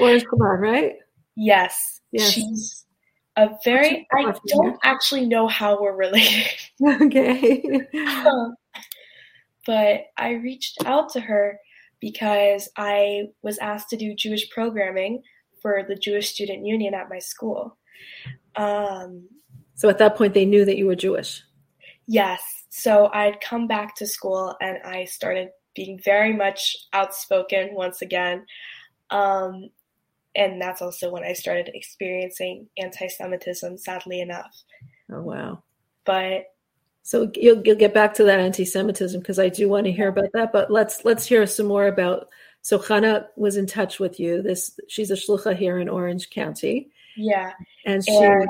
Orange 0.00 0.24
Chabad, 0.24 0.60
right? 0.60 0.94
Yes, 1.36 2.00
Yes. 2.12 2.32
she's 2.32 2.86
a 3.36 3.50
very. 3.64 4.06
I 4.12 4.32
don't 4.46 4.78
actually 4.84 5.26
know 5.26 5.46
how 5.46 5.80
we're 5.80 5.96
related. 5.96 6.46
Okay. 6.84 7.80
Um, 8.26 8.54
but 9.66 10.06
I 10.16 10.32
reached 10.32 10.84
out 10.84 11.08
to 11.12 11.20
her 11.20 11.58
because 12.00 12.68
I 12.76 13.28
was 13.42 13.58
asked 13.58 13.90
to 13.90 13.96
do 13.96 14.14
Jewish 14.14 14.50
programming 14.50 15.22
for 15.60 15.84
the 15.86 15.94
Jewish 15.94 16.30
Student 16.30 16.66
Union 16.66 16.94
at 16.94 17.08
my 17.08 17.20
school. 17.20 17.76
Um, 18.56 19.28
So 19.76 19.88
at 19.88 19.98
that 19.98 20.16
point, 20.16 20.34
they 20.34 20.44
knew 20.44 20.64
that 20.64 20.76
you 20.76 20.86
were 20.86 20.96
Jewish. 20.96 21.42
yes, 22.06 22.42
so 22.70 23.08
I'd 23.12 23.40
come 23.40 23.66
back 23.68 23.94
to 23.96 24.06
school 24.06 24.56
and 24.60 24.78
I 24.84 25.04
started 25.04 25.50
being 25.76 26.00
very 26.04 26.32
much 26.32 26.76
outspoken 26.92 27.74
once 27.74 28.02
again. 28.02 28.44
Um, 29.10 29.68
and 30.34 30.60
that's 30.60 30.82
also 30.82 31.10
when 31.10 31.24
I 31.24 31.32
started 31.32 31.70
experiencing 31.74 32.68
anti 32.78 33.08
Semitism, 33.08 33.78
sadly 33.78 34.20
enough. 34.20 34.54
Oh, 35.10 35.22
wow. 35.22 35.62
But 36.04 36.46
So 37.02 37.30
you'll, 37.34 37.62
you'll 37.64 37.76
get 37.76 37.94
back 37.94 38.14
to 38.14 38.24
that 38.24 38.40
anti-Semitism 38.40 39.20
because 39.20 39.38
I 39.38 39.48
do 39.48 39.68
want 39.68 39.86
to 39.86 39.92
hear 39.92 40.08
about 40.08 40.32
that. 40.34 40.52
But 40.52 40.70
let's 40.70 41.04
let's 41.04 41.26
hear 41.26 41.46
some 41.46 41.66
more 41.66 41.86
about. 41.88 42.28
So 42.62 42.78
Hannah 42.78 43.28
was 43.36 43.56
in 43.56 43.66
touch 43.66 43.98
with 43.98 44.20
you. 44.20 44.40
This 44.40 44.78
she's 44.88 45.10
a 45.10 45.14
shlucha 45.14 45.56
here 45.56 45.78
in 45.78 45.88
Orange 45.88 46.30
County, 46.30 46.90
yeah, 47.16 47.52
and 47.84 48.04
she 48.04 48.16
and 48.16 48.48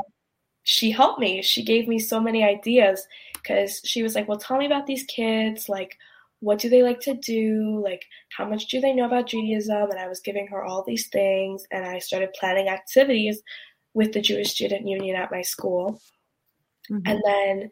she 0.64 0.90
helped 0.90 1.18
me. 1.18 1.42
She 1.42 1.64
gave 1.64 1.88
me 1.88 1.98
so 1.98 2.20
many 2.20 2.44
ideas 2.44 3.06
because 3.34 3.80
she 3.84 4.02
was 4.02 4.14
like, 4.14 4.28
"Well, 4.28 4.38
tell 4.38 4.58
me 4.58 4.66
about 4.66 4.86
these 4.86 5.04
kids. 5.04 5.68
Like, 5.68 5.96
what 6.42 6.58
do 6.58 6.68
they 6.68 6.82
like 6.82 7.00
to 7.00 7.14
do? 7.14 7.80
Like, 7.82 8.04
how 8.36 8.44
much 8.48 8.66
do 8.68 8.80
they 8.80 8.92
know 8.92 9.06
about 9.06 9.28
Judaism?" 9.28 9.90
And 9.90 9.98
I 10.00 10.08
was 10.08 10.20
giving 10.20 10.48
her 10.48 10.64
all 10.64 10.82
these 10.84 11.08
things, 11.08 11.64
and 11.70 11.84
I 11.84 11.98
started 12.00 12.34
planning 12.38 12.68
activities 12.68 13.42
with 13.94 14.12
the 14.12 14.20
Jewish 14.20 14.50
Student 14.50 14.88
Union 14.88 15.16
at 15.16 15.30
my 15.30 15.42
school. 15.42 16.00
Mhm. 16.90 17.02
And 17.06 17.22
then 17.24 17.70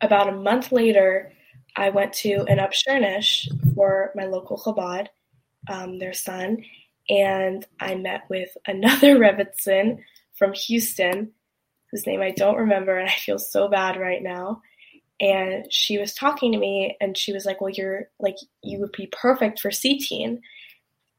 about 0.00 0.28
a 0.28 0.32
month 0.32 0.72
later, 0.72 1.32
I 1.76 1.90
went 1.90 2.12
to 2.14 2.44
an 2.48 2.58
Upsherinish 2.58 3.48
for 3.74 4.12
my 4.16 4.24
local 4.24 4.58
Chabad, 4.58 5.08
um, 5.68 5.98
their 5.98 6.12
son, 6.14 6.64
and 7.08 7.66
I 7.80 7.94
met 7.96 8.22
with 8.28 8.56
another 8.66 9.16
Rebbetzin 9.18 10.02
from 10.34 10.52
Houston, 10.54 11.32
whose 11.90 12.06
name 12.06 12.22
I 12.22 12.30
don't 12.30 12.56
remember, 12.56 12.98
and 12.98 13.08
I 13.08 13.12
feel 13.14 13.38
so 13.38 13.68
bad 13.68 13.96
right 13.98 14.22
now. 14.22 14.62
And 15.20 15.70
she 15.70 15.98
was 15.98 16.14
talking 16.14 16.52
to 16.52 16.58
me, 16.58 16.96
and 17.00 17.16
she 17.16 17.32
was 17.32 17.44
like, 17.44 17.60
"Well, 17.60 17.70
you're 17.70 18.08
like 18.18 18.36
you 18.62 18.80
would 18.80 18.92
be 18.92 19.08
perfect 19.12 19.60
for 19.60 19.70
C-Teen." 19.70 20.40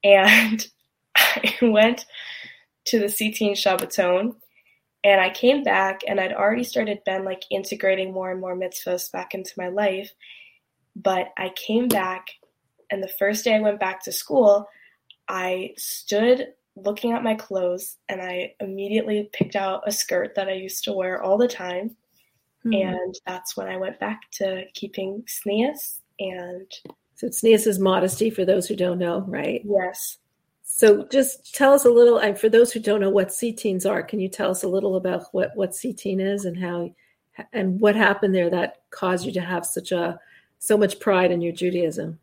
And 0.03 0.67
I 1.15 1.53
went 1.61 2.05
to 2.85 2.99
the 2.99 3.09
C-Teen 3.09 3.53
Shabbaton, 3.53 4.35
and 5.03 5.21
I 5.21 5.29
came 5.29 5.63
back, 5.63 6.01
and 6.07 6.19
I'd 6.19 6.33
already 6.33 6.63
started 6.63 7.03
been 7.05 7.25
like 7.25 7.43
integrating 7.51 8.11
more 8.11 8.31
and 8.31 8.41
more 8.41 8.55
mitzvahs 8.55 9.11
back 9.11 9.33
into 9.35 9.53
my 9.57 9.67
life. 9.67 10.11
But 10.95 11.29
I 11.37 11.49
came 11.49 11.87
back, 11.87 12.27
and 12.89 13.03
the 13.03 13.07
first 13.19 13.45
day 13.45 13.55
I 13.55 13.61
went 13.61 13.79
back 13.79 14.03
to 14.03 14.11
school, 14.11 14.67
I 15.27 15.73
stood 15.77 16.47
looking 16.75 17.11
at 17.11 17.23
my 17.23 17.35
clothes 17.35 17.97
and 18.09 18.21
I 18.21 18.53
immediately 18.59 19.29
picked 19.33 19.55
out 19.55 19.83
a 19.85 19.91
skirt 19.91 20.35
that 20.35 20.47
I 20.47 20.53
used 20.53 20.83
to 20.85 20.93
wear 20.93 21.21
all 21.21 21.37
the 21.37 21.47
time. 21.47 21.95
Mhm. 22.65 22.75
And 22.75 23.15
that's 23.25 23.55
when 23.57 23.67
I 23.67 23.77
went 23.77 23.99
back 23.99 24.29
to 24.33 24.65
keeping 24.73 25.23
tznius. 25.23 25.99
And 26.19 26.71
so 27.15 27.27
tznius 27.27 27.67
is 27.67 27.79
modesty 27.79 28.29
for 28.29 28.45
those 28.45 28.67
who 28.67 28.75
don't 28.75 28.99
know, 28.99 29.21
right? 29.27 29.61
yes, 29.63 30.17
So 30.63 31.05
just 31.11 31.53
tell 31.55 31.73
us 31.73 31.85
a 31.85 31.89
little. 31.89 32.17
And 32.19 32.37
for 32.39 32.49
those 32.49 32.71
who 32.71 32.79
don't 32.79 33.01
know 33.01 33.09
what 33.09 33.33
C 33.33 33.51
teens 33.51 33.85
are, 33.85 34.01
can 34.03 34.19
you 34.19 34.29
tell 34.29 34.51
us 34.51 34.63
a 34.63 34.67
little 34.67 34.95
about 34.95 35.25
what 35.33 35.51
what 35.55 35.75
C 35.75 35.93
teen 35.93 36.19
is 36.19 36.45
and 36.45 36.57
how 36.57 36.93
and 37.53 37.79
what 37.79 37.95
happened 37.95 38.35
there 38.35 38.49
that 38.49 38.81
caused 38.91 39.25
you 39.25 39.31
to 39.33 39.41
have 39.41 39.65
such 39.65 39.91
a 39.91 40.19
so 40.59 40.77
much 40.77 40.99
pride 40.99 41.31
in 41.31 41.41
your 41.41 41.53
Judaism? 41.53 42.19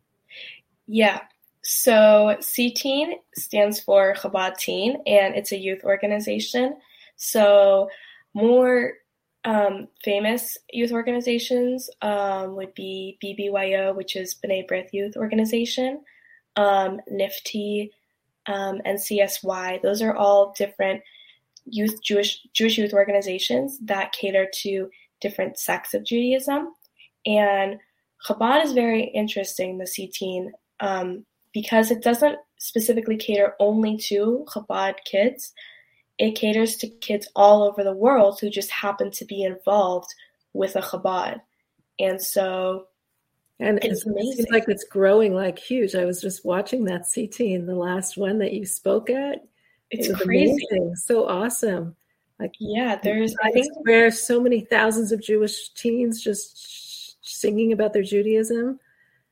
yeah. 0.87 1.21
So 1.61 2.37
C-Teen 2.39 3.15
stands 3.35 3.79
for 3.79 4.15
Chabad 4.15 4.57
Teen, 4.57 4.95
and 5.05 5.35
it's 5.35 5.51
a 5.51 5.57
youth 5.57 5.83
organization. 5.83 6.77
So 7.17 7.89
more 8.33 8.93
um, 9.49 9.87
famous 10.03 10.59
youth 10.71 10.91
organizations 10.91 11.89
um, 12.03 12.55
would 12.55 12.71
be 12.75 13.17
BBYO, 13.23 13.95
which 13.95 14.15
is 14.15 14.35
B'nai 14.35 14.69
B'rith 14.69 14.93
Youth 14.93 15.17
Organization, 15.17 16.01
um, 16.55 16.99
NFTY, 17.11 17.89
um, 18.45 18.79
NCSY. 18.85 19.81
Those 19.81 20.03
are 20.03 20.15
all 20.15 20.53
different 20.55 21.01
youth 21.65 21.99
Jewish 22.03 22.45
Jewish 22.53 22.77
youth 22.77 22.93
organizations 22.93 23.79
that 23.85 24.11
cater 24.11 24.47
to 24.61 24.87
different 25.19 25.57
sects 25.57 25.95
of 25.95 26.05
Judaism. 26.05 26.71
And 27.25 27.79
Chabad 28.27 28.63
is 28.63 28.73
very 28.73 29.05
interesting, 29.05 29.79
the 29.79 29.87
C-Teen, 29.87 30.51
um, 30.79 31.25
because 31.55 31.89
it 31.89 32.03
doesn't 32.03 32.37
specifically 32.59 33.17
cater 33.17 33.55
only 33.59 33.97
to 33.97 34.45
Chabad 34.47 34.95
kids. 35.05 35.53
It 36.19 36.35
caters 36.35 36.75
to 36.77 36.87
kids 36.87 37.27
all 37.35 37.63
over 37.63 37.83
the 37.83 37.93
world 37.93 38.39
who 38.39 38.49
just 38.49 38.69
happen 38.69 39.09
to 39.11 39.25
be 39.25 39.43
involved 39.43 40.13
with 40.53 40.75
a 40.75 40.81
Chabad. 40.81 41.41
And 41.99 42.21
so, 42.21 42.87
And 43.59 43.79
It's 43.83 44.05
it 44.05 44.13
seems 44.35 44.49
like 44.51 44.65
it's 44.67 44.83
growing 44.83 45.33
like 45.33 45.57
huge. 45.57 45.95
I 45.95 46.05
was 46.05 46.21
just 46.21 46.45
watching 46.45 46.83
that 46.85 47.05
C-Teen 47.07 47.61
in 47.61 47.65
the 47.65 47.75
last 47.75 48.17
one 48.17 48.37
that 48.39 48.53
you 48.53 48.65
spoke 48.65 49.09
at. 49.09 49.43
it's 49.91 50.07
it 50.09 50.15
crazy. 50.17 50.51
amazing, 50.71 50.95
so 50.95 51.27
awesome. 51.27 51.95
Like 52.39 52.53
Yeah, 52.59 52.99
there's, 53.03 53.35
I 53.43 53.51
think, 53.51 53.73
Square, 53.79 54.11
so 54.11 54.39
many 54.41 54.61
thousands 54.61 55.11
of 55.11 55.21
Jewish 55.21 55.69
teens 55.73 56.21
just 56.23 57.17
singing 57.25 57.73
about 57.73 57.91
their 57.93 58.03
Judaism. 58.03 58.79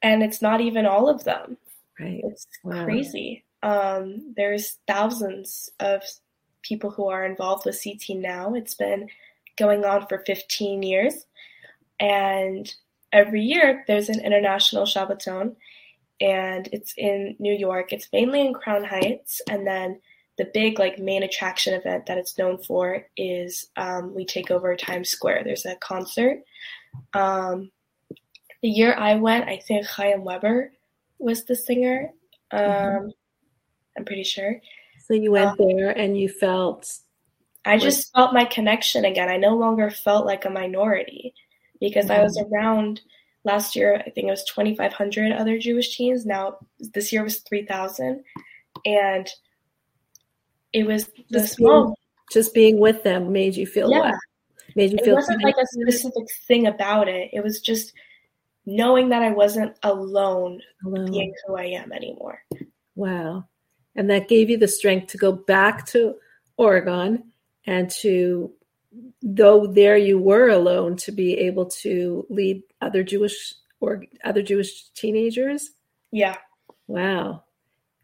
and 0.04 0.22
it's 0.24 0.42
not 0.42 0.62
even 0.62 0.86
all 0.86 1.10
of 1.10 1.24
them. 1.24 1.58
Right. 2.00 2.22
It's 2.24 2.48
Wow. 2.64 2.84
crazy. 2.86 3.44
Um, 3.64 4.34
there's 4.38 4.78
thousands 4.88 5.70
of 5.80 6.02
people 6.68 6.92
who 6.92 7.08
are 7.08 7.26
involved 7.26 7.66
with 7.66 7.76
C-Teen 7.76 8.22
now. 8.22 8.54
It's 8.54 8.76
been 8.76 9.08
going 9.58 9.86
on 9.86 10.08
for 10.08 10.20
15 10.26 10.84
years. 10.84 11.26
And 12.00 12.72
every 13.12 13.42
year 13.42 13.84
there's 13.88 14.10
an 14.10 14.20
international 14.24 14.86
Shabbaton, 14.86 15.56
and 16.20 16.70
it's 16.72 16.94
in 16.98 17.36
New 17.40 17.54
York. 17.54 17.94
It's 17.94 18.10
mainly 18.12 18.42
in 18.42 18.54
Crown 18.54 18.84
Heights. 18.84 19.42
And 19.50 19.66
then 19.66 20.00
the 20.38 20.50
big, 20.54 20.78
like, 20.78 21.00
main 21.00 21.24
attraction 21.24 21.74
event 21.74 22.06
that 22.06 22.18
it's 22.18 22.38
known 22.38 22.58
for 22.60 23.06
is 23.16 23.70
um, 23.78 24.14
we 24.14 24.26
take 24.26 24.52
over 24.52 24.76
Times 24.76 25.10
Square. 25.10 25.44
There's 25.44 25.66
a 25.66 25.76
concert. 25.78 26.40
Um, 27.14 27.72
the 28.62 28.70
year 28.70 28.94
I 28.96 29.16
went, 29.16 29.48
I 29.48 29.58
think 29.58 29.86
Chaim 29.86 30.24
Weber 30.24 30.72
was 31.20 31.46
the 31.46 31.56
singer. 31.56 32.12
Um, 32.52 32.62
Mhm. 32.62 33.14
I'm 33.98 34.06
pretty 34.06 34.24
sure. 34.24 34.62
So 35.08 35.14
you 35.14 35.32
went 35.32 35.52
um, 35.52 35.56
there 35.58 35.98
and 35.98 36.20
you 36.20 36.28
felt 36.28 36.92
I 37.64 37.78
just 37.78 38.14
felt 38.14 38.34
my 38.34 38.46
connection 38.46 39.06
again. 39.06 39.30
I 39.30 39.38
no 39.38 39.56
longer 39.56 39.90
felt 39.90 40.26
like 40.26 40.46
a 40.46 40.50
minority 40.50 41.34
because 41.80 42.10
I 42.10 42.16
mm-hmm. 42.16 42.24
was 42.24 42.44
around 42.52 43.02
last 43.44 43.76
year. 43.76 43.96
I 44.06 44.10
think 44.10 44.28
it 44.28 44.32
was 44.32 44.44
2,500 44.46 45.32
other 45.34 45.58
Jewish 45.58 45.96
teens. 45.96 46.26
Now 46.26 46.58
this 46.80 47.12
year 47.12 47.24
was 47.24 47.40
3,000, 47.40 48.24
and 48.86 49.28
it 50.72 50.86
was 50.86 51.08
the 51.30 51.40
Just 51.40 51.56
small. 51.56 51.98
just 52.32 52.54
being 52.54 52.80
with 52.80 53.04
them 53.04 53.32
made 53.32 53.56
you 53.56 53.66
feel 53.66 53.90
Yeah. 53.90 54.00
well. 54.00 54.20
Made 54.76 54.92
you 54.92 54.98
it 54.98 55.06
feel 55.06 55.16
wasn't 55.16 55.44
like 55.44 55.56
a 55.58 55.66
specific 55.66 56.28
thing 56.48 56.68
about 56.68 57.08
it. 57.08 57.30
It 57.34 57.44
was 57.44 57.62
just 57.62 57.94
knowing 58.66 59.10
that 59.10 59.24
I 59.24 59.32
wasn't 59.32 59.78
alone, 59.84 60.62
alone. 60.86 61.12
being 61.12 61.34
who 61.46 61.56
I 61.56 61.66
am 61.66 61.92
anymore. 61.92 62.44
Wow. 62.96 63.46
And 63.98 64.10
that 64.10 64.30
gave 64.30 64.50
you 64.50 64.58
the 64.58 64.68
strength 64.68 65.08
to 65.08 65.18
go 65.18 65.32
back 65.34 65.86
to 65.88 66.16
Oregon 66.56 67.32
and 67.66 67.90
to, 68.02 68.54
though 69.22 69.68
there 69.68 69.98
you 69.98 70.20
were 70.20 70.50
alone, 70.50 70.96
to 70.98 71.12
be 71.12 71.34
able 71.40 71.66
to 71.66 72.26
lead 72.30 72.64
other 72.80 73.04
Jewish 73.04 73.54
or 73.80 74.04
other 74.24 74.42
Jewish 74.42 74.90
teenagers. 74.92 75.72
Yeah. 76.12 76.38
Wow. 76.88 77.44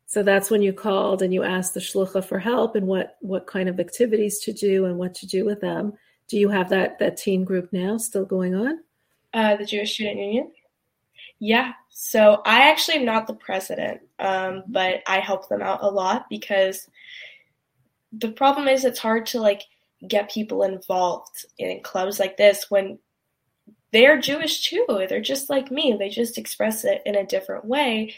So 0.08 0.22
that's 0.22 0.52
when 0.52 0.62
you 0.62 0.74
called 0.74 1.22
and 1.22 1.34
you 1.34 1.44
asked 1.44 1.74
the 1.74 1.80
shlucha 1.80 2.24
for 2.24 2.38
help 2.38 2.76
and 2.76 2.86
what 2.86 3.18
what 3.22 3.48
kind 3.48 3.68
of 3.70 3.80
activities 3.80 4.40
to 4.42 4.54
do 4.54 4.86
and 4.86 4.98
what 4.98 5.16
to 5.16 5.28
do 5.28 5.46
with 5.46 5.62
them. 5.62 5.94
Do 6.28 6.38
you 6.38 6.50
have 6.50 6.70
that 6.70 7.00
that 7.00 7.18
teen 7.18 7.44
group 7.44 7.72
now 7.74 7.98
still 7.98 8.26
going 8.26 8.54
on? 8.54 8.80
Uh, 9.34 9.56
the 9.56 9.66
Jewish 9.66 9.96
Student 9.96 10.20
Union. 10.20 10.52
Yeah. 11.40 11.74
So 11.90 12.42
I 12.46 12.70
actually 12.70 12.98
am 12.98 13.06
not 13.06 13.28
the 13.28 13.34
president, 13.34 14.02
um, 14.20 14.64
but 14.68 15.02
I 15.08 15.20
help 15.20 15.50
them 15.50 15.62
out 15.62 15.84
a 15.84 15.90
lot 15.90 16.26
because 16.30 16.90
the 18.12 18.32
problem 18.32 18.68
is 18.68 18.86
it's 18.86 19.00
hard 19.00 19.26
to 19.28 19.40
like 19.40 19.64
get 20.08 20.32
people 20.32 20.64
involved 20.64 21.46
in 21.58 21.82
clubs 21.82 22.20
like 22.20 22.38
this 22.38 22.70
when 22.70 23.00
they're 23.92 24.20
Jewish 24.20 24.70
too. 24.70 24.86
They're 25.08 25.22
just 25.22 25.50
like 25.50 25.72
me. 25.72 25.96
They 25.98 26.10
just 26.10 26.38
express 26.38 26.84
it 26.84 27.02
in 27.06 27.16
a 27.16 27.26
different 27.26 27.66
way, 27.66 28.16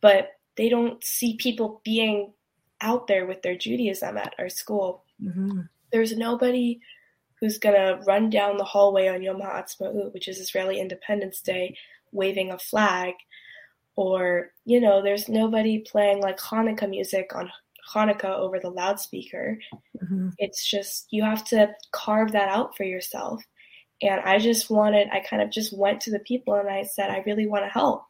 but 0.00 0.30
they 0.56 0.68
don't 0.68 1.02
see 1.04 1.36
people 1.36 1.80
being 1.84 2.32
out 2.80 3.06
there 3.06 3.26
with 3.26 3.42
their 3.42 3.56
Judaism 3.56 4.16
at 4.16 4.34
our 4.38 4.48
school. 4.48 5.04
Mm-hmm. 5.22 5.60
There's 5.92 6.16
nobody 6.16 6.80
who's 7.40 7.58
gonna 7.58 8.00
run 8.06 8.30
down 8.30 8.56
the 8.56 8.64
hallway 8.64 9.08
on 9.08 9.22
Yom 9.22 9.40
HaAtzmaut, 9.40 10.12
which 10.14 10.28
is 10.28 10.38
Israeli 10.38 10.80
Independence 10.80 11.40
Day, 11.40 11.76
waving 12.12 12.50
a 12.50 12.58
flag, 12.58 13.14
or 13.96 14.52
you 14.64 14.80
know, 14.80 15.02
there's 15.02 15.28
nobody 15.28 15.80
playing 15.80 16.20
like 16.20 16.38
Hanukkah 16.38 16.88
music 16.88 17.34
on 17.34 17.50
Hanukkah 17.92 18.38
over 18.38 18.58
the 18.58 18.70
loudspeaker. 18.70 19.58
Mm-hmm. 20.02 20.30
It's 20.38 20.66
just 20.66 21.06
you 21.10 21.22
have 21.22 21.44
to 21.46 21.70
carve 21.90 22.32
that 22.32 22.48
out 22.48 22.76
for 22.76 22.84
yourself. 22.84 23.42
And 24.02 24.20
I 24.22 24.38
just 24.38 24.68
wanted, 24.68 25.08
I 25.12 25.20
kind 25.20 25.42
of 25.42 25.50
just 25.50 25.76
went 25.76 26.00
to 26.02 26.10
the 26.10 26.18
people 26.20 26.54
and 26.54 26.68
I 26.68 26.82
said, 26.82 27.10
I 27.10 27.22
really 27.24 27.46
want 27.46 27.64
to 27.64 27.68
help 27.68 28.04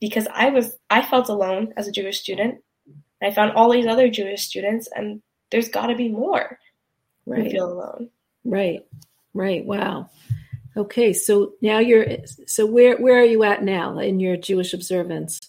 because 0.00 0.26
I 0.32 0.48
was, 0.48 0.78
I 0.88 1.02
felt 1.02 1.28
alone 1.28 1.74
as 1.76 1.86
a 1.86 1.92
Jewish 1.92 2.18
student. 2.18 2.62
I 3.22 3.30
found 3.30 3.52
all 3.52 3.70
these 3.70 3.86
other 3.86 4.08
Jewish 4.08 4.46
students, 4.46 4.88
and 4.94 5.20
there's 5.50 5.68
got 5.68 5.88
to 5.88 5.96
be 5.96 6.08
more 6.08 6.58
right. 7.26 7.42
who 7.42 7.50
feel 7.50 7.72
alone. 7.72 8.10
Right, 8.44 8.86
right. 9.34 9.64
Wow. 9.64 10.08
Okay, 10.78 11.12
so 11.12 11.54
now 11.60 11.80
you're 11.80 12.06
so 12.46 12.64
where 12.64 12.96
where 12.98 13.18
are 13.20 13.24
you 13.24 13.42
at 13.42 13.64
now 13.64 13.98
in 13.98 14.20
your 14.20 14.36
Jewish 14.36 14.72
observance? 14.72 15.40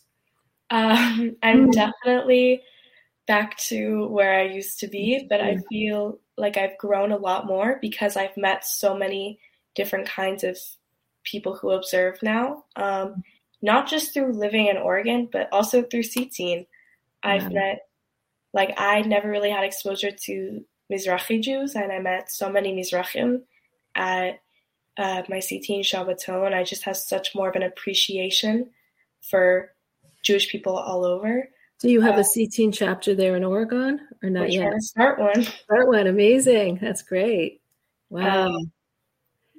Um, 0.71 1.35
I'm 1.43 1.69
definitely 1.69 2.63
back 3.27 3.55
to 3.57 4.07
where 4.07 4.39
I 4.39 4.45
used 4.45 4.79
to 4.79 4.87
be, 4.87 5.27
but 5.29 5.39
I 5.39 5.57
feel 5.69 6.19
like 6.35 6.57
I've 6.57 6.77
grown 6.79 7.11
a 7.11 7.17
lot 7.17 7.45
more 7.45 7.77
because 7.79 8.17
I've 8.17 8.35
met 8.37 8.65
so 8.65 8.95
many 8.95 9.39
different 9.75 10.07
kinds 10.07 10.43
of 10.43 10.57
people 11.23 11.55
who 11.55 11.71
observe 11.71 12.17
now. 12.23 12.65
Um, 12.75 13.23
not 13.61 13.87
just 13.87 14.15
through 14.15 14.33
living 14.33 14.65
in 14.65 14.77
Oregon, 14.77 15.29
but 15.31 15.47
also 15.51 15.83
through 15.83 16.03
C-Teen. 16.03 16.65
I've 17.21 17.43
Wow. 17.43 17.49
met, 17.49 17.79
like, 18.53 18.73
I 18.77 19.01
never 19.01 19.29
really 19.29 19.51
had 19.51 19.63
exposure 19.63 20.11
to 20.11 20.65
Mizrahi 20.91 21.41
Jews, 21.41 21.75
and 21.75 21.91
I 21.91 21.99
met 21.99 22.31
so 22.31 22.49
many 22.49 22.73
Mizrahim 22.73 23.43
at 23.95 24.39
uh, 24.99 25.23
my 25.29 25.39
C-Teen 25.39 25.81
Shabbaton. 25.81 26.53
I 26.53 26.63
just 26.63 26.83
have 26.83 26.97
such 26.97 27.33
more 27.33 27.49
of 27.49 27.55
an 27.55 27.63
appreciation 27.63 28.69
for 29.21 29.73
Jewish 30.23 30.51
people 30.51 30.75
all 30.77 31.05
over. 31.05 31.49
Do 31.79 31.89
you 31.89 32.01
have 32.01 32.17
Uh, 32.17 32.21
a 32.21 32.23
C-Teen 32.25 32.73
chapter 32.73 33.15
there 33.15 33.37
in 33.37 33.45
Oregon 33.45 34.01
or 34.21 34.29
not 34.29 34.51
yet? 34.51 34.73
start 34.81 35.17
one. 35.17 35.43
Start 35.43 35.87
one. 35.87 36.07
Amazing. 36.07 36.79
That's 36.81 37.01
great. 37.01 37.61
Wow. 38.09 38.47
Um, 38.47 38.71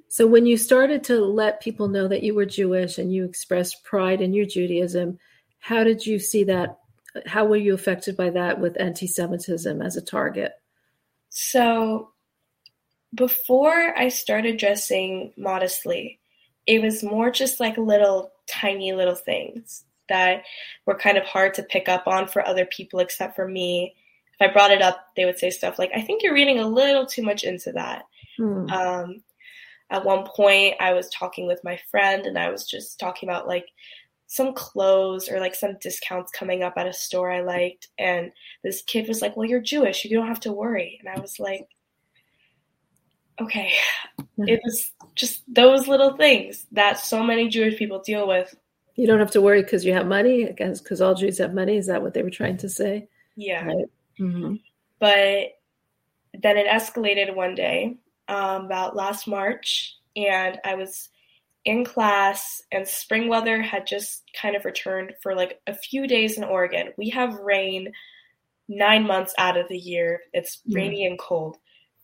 so 0.07 0.27
when 0.27 0.45
you 0.45 0.57
started 0.57 1.03
to 1.05 1.19
let 1.19 1.61
people 1.61 1.87
know 1.87 2.07
that 2.07 2.21
you 2.21 2.35
were 2.35 2.45
Jewish 2.45 2.99
and 2.99 3.11
you 3.11 3.25
expressed 3.25 3.83
pride 3.83 4.21
in 4.21 4.33
your 4.33 4.45
Judaism, 4.45 5.17
how 5.59 5.83
did 5.83 6.05
you 6.05 6.19
see 6.19 6.43
that? 6.43 6.77
How 7.25 7.45
were 7.45 7.57
you 7.57 7.73
affected 7.73 8.15
by 8.15 8.29
that 8.31 8.59
with 8.59 8.79
anti-Semitism 8.79 9.81
as 9.81 9.97
a 9.97 10.01
target? 10.01 10.51
So 11.29 12.10
before 13.13 13.97
I 13.97 14.09
started 14.09 14.57
dressing 14.57 15.33
modestly, 15.37 16.19
it 16.67 16.81
was 16.81 17.03
more 17.03 17.31
just 17.31 17.59
like 17.59 17.77
little 17.77 18.31
tiny 18.47 18.93
little 18.93 19.15
things 19.15 19.83
that 20.09 20.43
were 20.85 20.97
kind 20.97 21.17
of 21.17 21.23
hard 21.23 21.53
to 21.55 21.63
pick 21.63 21.89
up 21.89 22.07
on 22.07 22.27
for 22.27 22.45
other 22.45 22.65
people 22.65 22.99
except 22.99 23.35
for 23.35 23.47
me. 23.47 23.95
If 24.39 24.49
I 24.49 24.53
brought 24.53 24.71
it 24.71 24.81
up, 24.81 25.07
they 25.15 25.25
would 25.25 25.39
say 25.39 25.49
stuff 25.49 25.79
like, 25.79 25.91
I 25.95 26.01
think 26.01 26.23
you're 26.23 26.33
reading 26.33 26.59
a 26.59 26.67
little 26.67 27.05
too 27.05 27.23
much 27.23 27.43
into 27.43 27.71
that. 27.73 28.05
Hmm. 28.37 28.69
Um, 28.69 29.23
at 29.89 30.05
one 30.05 30.25
point, 30.25 30.75
I 30.79 30.93
was 30.93 31.09
talking 31.09 31.47
with 31.47 31.63
my 31.63 31.79
friend 31.89 32.25
and 32.25 32.37
I 32.37 32.49
was 32.49 32.65
just 32.65 32.99
talking 32.99 33.27
about 33.27 33.47
like 33.47 33.67
some 34.27 34.53
clothes 34.53 35.27
or 35.27 35.39
like 35.41 35.53
some 35.53 35.77
discounts 35.81 36.31
coming 36.31 36.63
up 36.63 36.73
at 36.77 36.87
a 36.87 36.93
store 36.93 37.29
I 37.29 37.41
liked. 37.41 37.89
And 37.99 38.31
this 38.63 38.81
kid 38.83 39.07
was 39.09 39.21
like, 39.21 39.35
Well, 39.35 39.47
you're 39.47 39.59
Jewish. 39.61 40.05
You 40.05 40.15
don't 40.17 40.27
have 40.27 40.39
to 40.41 40.53
worry. 40.53 40.97
And 41.01 41.09
I 41.09 41.19
was 41.19 41.39
like, 41.39 41.67
Okay. 43.41 43.71
It 44.37 44.59
was 44.63 44.91
just 45.15 45.43
those 45.47 45.87
little 45.87 46.15
things 46.17 46.65
that 46.71 46.99
so 46.99 47.23
many 47.23 47.47
Jewish 47.49 47.77
people 47.77 47.99
deal 47.99 48.27
with. 48.27 48.55
You 48.95 49.07
don't 49.07 49.19
have 49.19 49.31
to 49.31 49.41
worry 49.41 49.61
because 49.61 49.85
you 49.85 49.93
have 49.93 50.07
money, 50.07 50.47
I 50.47 50.51
guess, 50.51 50.81
because 50.81 51.01
all 51.01 51.15
Jews 51.15 51.37
have 51.37 51.53
money. 51.53 51.77
Is 51.77 51.87
that 51.87 52.01
what 52.01 52.13
they 52.13 52.23
were 52.23 52.29
trying 52.29 52.57
to 52.57 52.69
say? 52.69 53.07
Yeah. 53.35 53.65
Right. 53.65 53.85
Mm-hmm. 54.19 54.55
But 54.99 55.57
then 56.41 56.57
it 56.57 56.67
escalated 56.67 57.35
one 57.35 57.55
day, 57.55 57.97
um, 58.27 58.65
about 58.65 58.95
last 58.95 59.27
March, 59.27 59.97
and 60.15 60.59
I 60.63 60.75
was 60.75 61.09
in 61.65 61.85
class, 61.85 62.61
and 62.71 62.87
spring 62.87 63.27
weather 63.27 63.61
had 63.61 63.85
just 63.85 64.23
kind 64.39 64.55
of 64.55 64.65
returned 64.65 65.13
for 65.21 65.35
like 65.35 65.61
a 65.67 65.73
few 65.73 66.07
days 66.07 66.37
in 66.37 66.43
Oregon. 66.43 66.93
We 66.97 67.09
have 67.09 67.35
rain 67.35 67.91
nine 68.67 69.05
months 69.05 69.33
out 69.37 69.57
of 69.57 69.67
the 69.67 69.77
year, 69.77 70.21
it's 70.33 70.61
Yeah. 70.65 70.77
rainy 70.77 71.05
and 71.05 71.19
cold. 71.19 71.57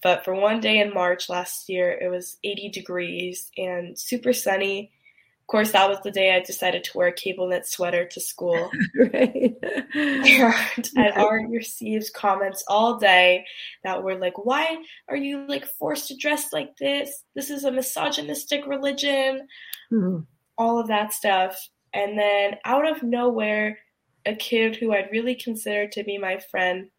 But 0.04 0.24
for 0.24 0.36
one 0.36 0.60
day 0.60 0.80
in 0.80 0.94
March 0.94 1.30
last 1.30 1.70
year, 1.70 1.92
it 1.92 2.10
was 2.10 2.38
80 2.44 2.70
degrees 2.70 3.52
and 3.58 3.98
super 3.98 4.32
sunny. 4.32 4.92
Of 5.42 5.48
course, 5.48 5.72
that 5.72 5.90
was 5.90 6.00
the 6.04 6.12
day 6.12 6.36
I 6.36 6.42
decided 6.42 6.84
to 6.84 6.98
wear 6.98 7.08
a 7.08 7.14
cable 7.14 7.48
knit 7.48 7.66
sweater 7.66 8.06
to 8.06 8.20
school. 8.20 8.70
right. 8.96 9.56
and 9.96 10.90
I'd 10.98 11.18
already 11.18 11.56
received 11.56 12.14
comments 12.14 12.66
all 12.68 12.98
day 12.98 13.46
that 13.84 14.04
were 14.04 14.16
like, 14.16 14.46
"Why 14.46 14.78
are 15.08 15.16
you 15.16 15.48
like 15.48 15.66
forced 15.66 16.10
to 16.10 16.18
dress 16.18 16.52
like 16.52 16.76
this? 16.78 17.24
This 17.34 17.50
is 17.50 17.64
a 17.64 17.72
misogynistic 17.72 18.68
religion." 18.68 19.48
Hmm. 19.90 20.20
All 20.58 20.80
of 20.80 20.88
that 20.90 21.14
stuff, 21.14 21.58
and 21.94 22.20
then 22.20 22.58
out 22.66 22.86
of 22.86 23.02
nowhere, 23.02 23.80
a 24.26 24.36
kid 24.36 24.76
who 24.76 24.94
I'd 24.94 25.12
really 25.12 25.36
considered 25.36 25.94
to 25.94 26.04
be 26.04 26.18
my 26.18 26.40
friend 26.40 26.90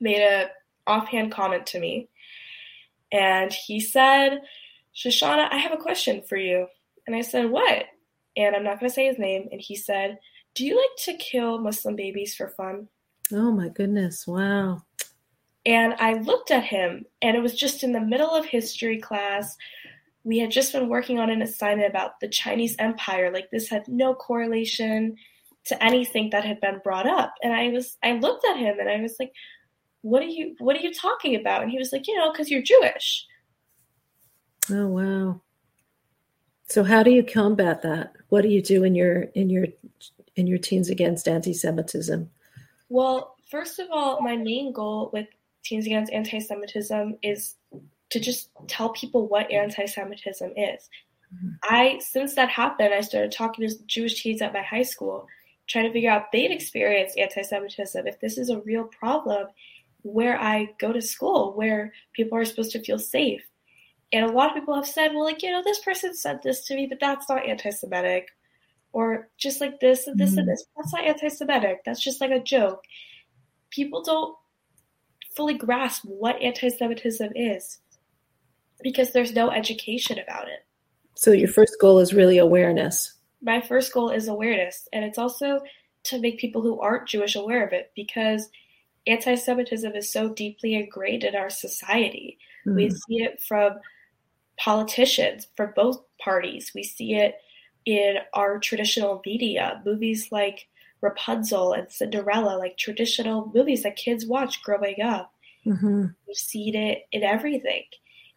made 0.00 0.20
a 0.20 0.50
offhand 0.86 1.32
comment 1.32 1.66
to 1.68 1.80
me, 1.80 2.09
and 3.12 3.52
he 3.52 3.80
said, 3.80 4.40
"Shoshana, 4.94 5.48
I 5.50 5.56
have 5.58 5.72
a 5.72 5.76
question 5.76 6.22
for 6.22 6.36
you." 6.36 6.66
And 7.06 7.16
I 7.16 7.22
said, 7.22 7.50
"What?" 7.50 7.86
And 8.36 8.54
I'm 8.54 8.64
not 8.64 8.78
going 8.78 8.88
to 8.88 8.94
say 8.94 9.06
his 9.06 9.18
name. 9.18 9.48
And 9.50 9.60
he 9.60 9.76
said, 9.76 10.18
"Do 10.54 10.64
you 10.64 10.76
like 10.76 10.96
to 11.04 11.14
kill 11.14 11.58
Muslim 11.58 11.96
babies 11.96 12.34
for 12.34 12.48
fun?" 12.48 12.88
Oh 13.32 13.52
my 13.52 13.68
goodness! 13.68 14.26
Wow. 14.26 14.82
And 15.66 15.94
I 15.98 16.14
looked 16.14 16.50
at 16.50 16.64
him, 16.64 17.04
and 17.20 17.36
it 17.36 17.40
was 17.40 17.54
just 17.54 17.82
in 17.82 17.92
the 17.92 18.00
middle 18.00 18.30
of 18.30 18.46
history 18.46 18.98
class. 18.98 19.56
We 20.24 20.38
had 20.38 20.50
just 20.50 20.72
been 20.72 20.88
working 20.88 21.18
on 21.18 21.30
an 21.30 21.42
assignment 21.42 21.88
about 21.88 22.20
the 22.20 22.28
Chinese 22.28 22.76
Empire. 22.78 23.30
Like 23.32 23.50
this 23.50 23.68
had 23.68 23.86
no 23.88 24.14
correlation 24.14 25.16
to 25.64 25.82
anything 25.82 26.30
that 26.30 26.44
had 26.44 26.60
been 26.60 26.80
brought 26.82 27.06
up. 27.06 27.34
And 27.42 27.52
I 27.52 27.68
was, 27.68 27.98
I 28.02 28.12
looked 28.12 28.44
at 28.46 28.56
him, 28.56 28.78
and 28.78 28.88
I 28.88 29.00
was 29.00 29.16
like, 29.20 29.32
"What 30.02 30.22
are 30.22 30.26
you, 30.26 30.54
what 30.58 30.76
are 30.76 30.80
you 30.80 30.92
talking 30.92 31.36
about?" 31.36 31.62
And 31.62 31.70
he 31.70 31.78
was 31.78 31.92
like, 31.92 32.06
"You 32.06 32.16
know, 32.16 32.30
because 32.32 32.50
you're 32.50 32.62
Jewish." 32.62 33.26
Oh 34.70 34.86
wow. 34.86 35.40
So 36.68 36.84
how 36.84 37.02
do 37.02 37.10
you 37.10 37.24
combat 37.24 37.82
that? 37.82 38.12
What 38.28 38.42
do 38.42 38.48
you 38.48 38.62
do 38.62 38.84
in 38.84 38.94
your 38.94 39.22
in 39.34 39.50
your 39.50 39.66
in 40.36 40.46
your 40.46 40.58
teens 40.58 40.88
against 40.88 41.26
anti-Semitism? 41.26 42.30
Well, 42.88 43.36
first 43.50 43.78
of 43.78 43.88
all, 43.90 44.20
my 44.20 44.36
main 44.36 44.72
goal 44.72 45.10
with 45.12 45.26
Teens 45.64 45.86
Against 45.86 46.12
Anti 46.12 46.40
Semitism 46.40 47.18
is 47.22 47.56
to 48.10 48.20
just 48.20 48.50
tell 48.68 48.90
people 48.90 49.28
what 49.28 49.50
anti 49.50 49.84
Semitism 49.84 50.52
is. 50.56 50.88
Mhm. 51.34 51.58
I, 51.62 51.98
since 51.98 52.34
that 52.34 52.48
happened, 52.48 52.94
I 52.94 53.00
started 53.02 53.32
talking 53.32 53.68
to 53.68 53.74
Jewish 53.86 54.22
teens 54.22 54.42
at 54.42 54.52
my 54.52 54.62
high 54.62 54.82
school, 54.82 55.26
trying 55.66 55.86
to 55.86 55.92
figure 55.92 56.10
out 56.10 56.26
if 56.26 56.30
they'd 56.32 56.50
experienced 56.50 57.18
anti 57.18 57.42
Semitism, 57.42 58.06
if 58.06 58.18
this 58.20 58.38
is 58.38 58.50
a 58.50 58.60
real 58.60 58.84
problem 58.84 59.48
where 60.02 60.40
I 60.40 60.74
go 60.78 60.92
to 60.92 61.02
school, 61.02 61.52
where 61.54 61.92
people 62.12 62.38
are 62.38 62.44
supposed 62.44 62.72
to 62.72 62.82
feel 62.82 62.98
safe. 62.98 63.42
And 64.12 64.24
a 64.24 64.32
lot 64.32 64.50
of 64.50 64.54
people 64.54 64.74
have 64.74 64.86
said, 64.86 65.12
well, 65.12 65.24
like, 65.24 65.42
you 65.42 65.50
know, 65.50 65.62
this 65.62 65.80
person 65.80 66.14
said 66.14 66.40
this 66.42 66.64
to 66.66 66.74
me, 66.74 66.86
but 66.86 66.98
that's 67.00 67.28
not 67.28 67.46
anti 67.46 67.70
Semitic. 67.70 68.26
Or 68.92 69.28
just 69.38 69.60
like 69.60 69.78
this 69.78 70.08
and 70.08 70.18
this 70.18 70.30
mm-hmm. 70.30 70.40
and 70.40 70.48
this. 70.48 70.64
That's 70.76 70.92
not 70.92 71.04
anti 71.04 71.28
Semitic. 71.28 71.82
That's 71.84 72.02
just 72.02 72.20
like 72.20 72.32
a 72.32 72.40
joke. 72.40 72.82
People 73.70 74.02
don't 74.02 74.36
fully 75.36 75.54
grasp 75.54 76.04
what 76.04 76.40
anti 76.42 76.68
Semitism 76.70 77.32
is 77.36 77.78
because 78.82 79.12
there's 79.12 79.32
no 79.32 79.50
education 79.50 80.18
about 80.18 80.48
it. 80.48 80.66
So, 81.14 81.30
your 81.32 81.48
first 81.48 81.76
goal 81.80 82.00
is 82.00 82.12
really 82.12 82.38
awareness. 82.38 83.14
My 83.42 83.60
first 83.60 83.92
goal 83.92 84.10
is 84.10 84.26
awareness. 84.26 84.88
And 84.92 85.04
it's 85.04 85.18
also 85.18 85.60
to 86.04 86.18
make 86.18 86.38
people 86.38 86.62
who 86.62 86.80
aren't 86.80 87.08
Jewish 87.08 87.36
aware 87.36 87.64
of 87.64 87.72
it 87.72 87.92
because 87.94 88.48
anti 89.06 89.34
Semitism 89.34 89.92
is 89.92 90.10
so 90.10 90.28
deeply 90.28 90.74
ingrained 90.74 91.24
in 91.24 91.34
our 91.34 91.50
society. 91.50 92.38
Mm. 92.66 92.76
We 92.76 92.90
see 92.90 93.22
it 93.22 93.42
from 93.42 93.80
politicians 94.58 95.48
from 95.56 95.72
both 95.74 96.00
parties. 96.22 96.72
We 96.74 96.82
see 96.82 97.14
it 97.14 97.36
in 97.86 98.16
our 98.34 98.58
traditional 98.58 99.22
media, 99.24 99.80
movies 99.84 100.28
like 100.30 100.68
Rapunzel 101.00 101.72
and 101.72 101.90
Cinderella, 101.90 102.58
like 102.58 102.76
traditional 102.76 103.50
movies 103.54 103.82
that 103.84 103.96
kids 103.96 104.26
watch 104.26 104.62
growing 104.62 105.00
up. 105.00 105.32
Mm-hmm. 105.66 106.06
We've 106.26 106.36
seen 106.36 106.74
it 106.74 107.06
in 107.12 107.22
everything. 107.22 107.84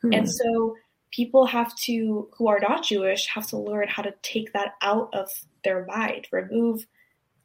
Mm-hmm. 0.03 0.13
And 0.13 0.31
so 0.31 0.75
people 1.11 1.45
have 1.45 1.75
to, 1.75 2.29
who 2.37 2.47
are 2.47 2.59
not 2.59 2.85
Jewish, 2.85 3.27
have 3.27 3.47
to 3.47 3.57
learn 3.57 3.87
how 3.87 4.01
to 4.01 4.13
take 4.21 4.53
that 4.53 4.75
out 4.81 5.09
of 5.13 5.29
their 5.63 5.85
mind, 5.85 6.27
remove 6.31 6.85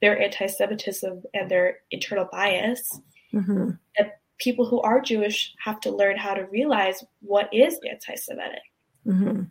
their 0.01 0.21
anti 0.21 0.47
Semitism 0.47 1.23
and 1.35 1.51
their 1.51 1.79
internal 1.91 2.29
bias. 2.31 3.01
Mm-hmm. 3.33 3.71
And 3.99 4.11
people 4.39 4.67
who 4.67 4.81
are 4.81 5.01
Jewish 5.01 5.55
have 5.65 5.81
to 5.81 5.91
learn 5.91 6.17
how 6.17 6.35
to 6.35 6.45
realize 6.47 7.05
what 7.21 7.53
is 7.53 7.79
anti 7.89 8.15
Semitic. 8.15 8.63
Mm-hmm. 9.07 9.43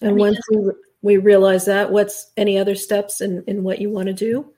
And 0.00 0.16
once 0.16 0.38
we, 0.50 0.70
we 1.02 1.16
realize 1.16 1.64
that, 1.66 1.90
what's 1.90 2.30
any 2.36 2.58
other 2.58 2.74
steps 2.74 3.20
in, 3.20 3.42
in 3.46 3.64
what 3.64 3.80
you 3.80 3.90
want 3.90 4.06
to 4.06 4.14
do? 4.14 4.52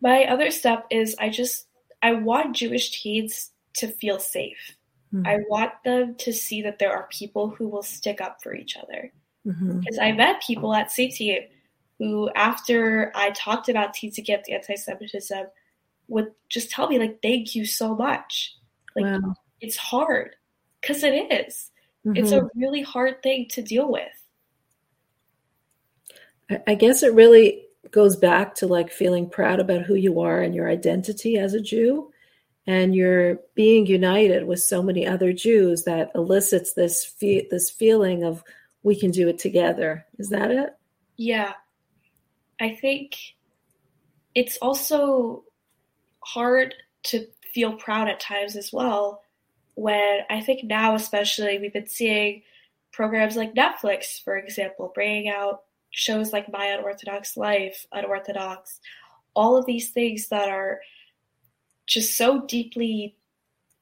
My 0.00 0.24
other 0.24 0.50
step 0.50 0.86
is 0.90 1.16
I 1.18 1.30
just, 1.30 1.66
I 2.02 2.12
want 2.12 2.56
Jewish 2.56 3.02
teens 3.02 3.50
to 3.74 3.88
feel 3.88 4.18
safe. 4.18 4.76
Mm-hmm. 5.14 5.26
I 5.26 5.38
want 5.48 5.72
them 5.84 6.16
to 6.16 6.32
see 6.32 6.62
that 6.62 6.78
there 6.78 6.92
are 6.92 7.08
people 7.10 7.48
who 7.48 7.68
will 7.68 7.82
stick 7.82 8.20
up 8.20 8.42
for 8.42 8.54
each 8.54 8.76
other. 8.76 9.12
Mm-hmm. 9.46 9.80
Because 9.80 9.98
I 9.98 10.12
met 10.12 10.42
people 10.42 10.74
at 10.74 10.90
C-Teen 10.90 11.44
who, 11.98 12.30
after 12.34 13.12
I 13.14 13.30
talked 13.30 13.68
about 13.68 13.94
Teens 13.94 14.18
Against 14.18 14.50
Anti 14.50 14.76
Semitism, 14.76 15.46
would 16.08 16.32
just 16.48 16.70
tell 16.70 16.88
me, 16.88 16.98
like, 16.98 17.22
thank 17.22 17.54
you 17.54 17.64
so 17.64 17.94
much. 17.94 18.56
Like, 18.96 19.04
wow. 19.04 19.34
it's 19.60 19.76
hard 19.76 20.36
because 20.80 21.02
it 21.02 21.32
is. 21.32 21.70
Mm-hmm. 22.06 22.16
It's 22.16 22.32
a 22.32 22.40
mm-hmm. 22.40 22.60
really 22.60 22.82
hard 22.82 23.22
thing 23.22 23.48
to 23.50 23.62
deal 23.62 23.90
with. 23.90 24.08
I 26.66 26.74
guess 26.74 27.02
it 27.02 27.14
really 27.14 27.64
goes 27.90 28.16
back 28.16 28.54
to 28.56 28.66
like 28.66 28.90
feeling 28.90 29.28
proud 29.28 29.60
about 29.60 29.82
who 29.82 29.94
you 29.94 30.20
are 30.20 30.42
and 30.42 30.54
your 30.54 30.68
identity 30.68 31.38
as 31.38 31.54
a 31.54 31.60
Jew. 31.60 32.10
And 32.66 32.94
you're 32.94 33.40
being 33.54 33.86
united 33.86 34.46
with 34.46 34.60
so 34.60 34.82
many 34.82 35.06
other 35.06 35.32
Jews 35.32 35.84
that 35.84 36.10
elicits 36.14 36.72
this 36.72 37.04
fe- 37.04 37.46
this 37.50 37.70
feeling 37.70 38.24
of 38.24 38.42
we 38.82 38.98
can 38.98 39.10
do 39.10 39.28
it 39.28 39.38
together. 39.38 40.06
Is 40.18 40.30
that 40.30 40.50
it? 40.50 40.74
Yeah, 41.16 41.52
I 42.60 42.74
think 42.74 43.16
it's 44.34 44.58
also 44.60 45.44
hard 46.20 46.74
to 47.04 47.26
feel 47.52 47.74
proud 47.74 48.08
at 48.08 48.20
times 48.20 48.56
as 48.56 48.72
well 48.72 49.22
when 49.74 50.20
I 50.30 50.40
think 50.40 50.64
now, 50.64 50.94
especially, 50.94 51.58
we've 51.58 51.72
been 51.72 51.88
seeing 51.88 52.42
programs 52.92 53.36
like 53.36 53.54
Netflix, 53.54 54.22
for 54.22 54.36
example, 54.36 54.92
bringing 54.94 55.28
out 55.28 55.62
shows 55.90 56.32
like 56.32 56.50
My 56.50 56.66
Unorthodox 56.66 57.36
Life, 57.36 57.86
Unorthodox, 57.92 58.80
all 59.34 59.56
of 59.56 59.66
these 59.66 59.90
things 59.90 60.28
that 60.28 60.48
are 60.48 60.80
just 61.86 62.16
so 62.16 62.46
deeply 62.46 63.16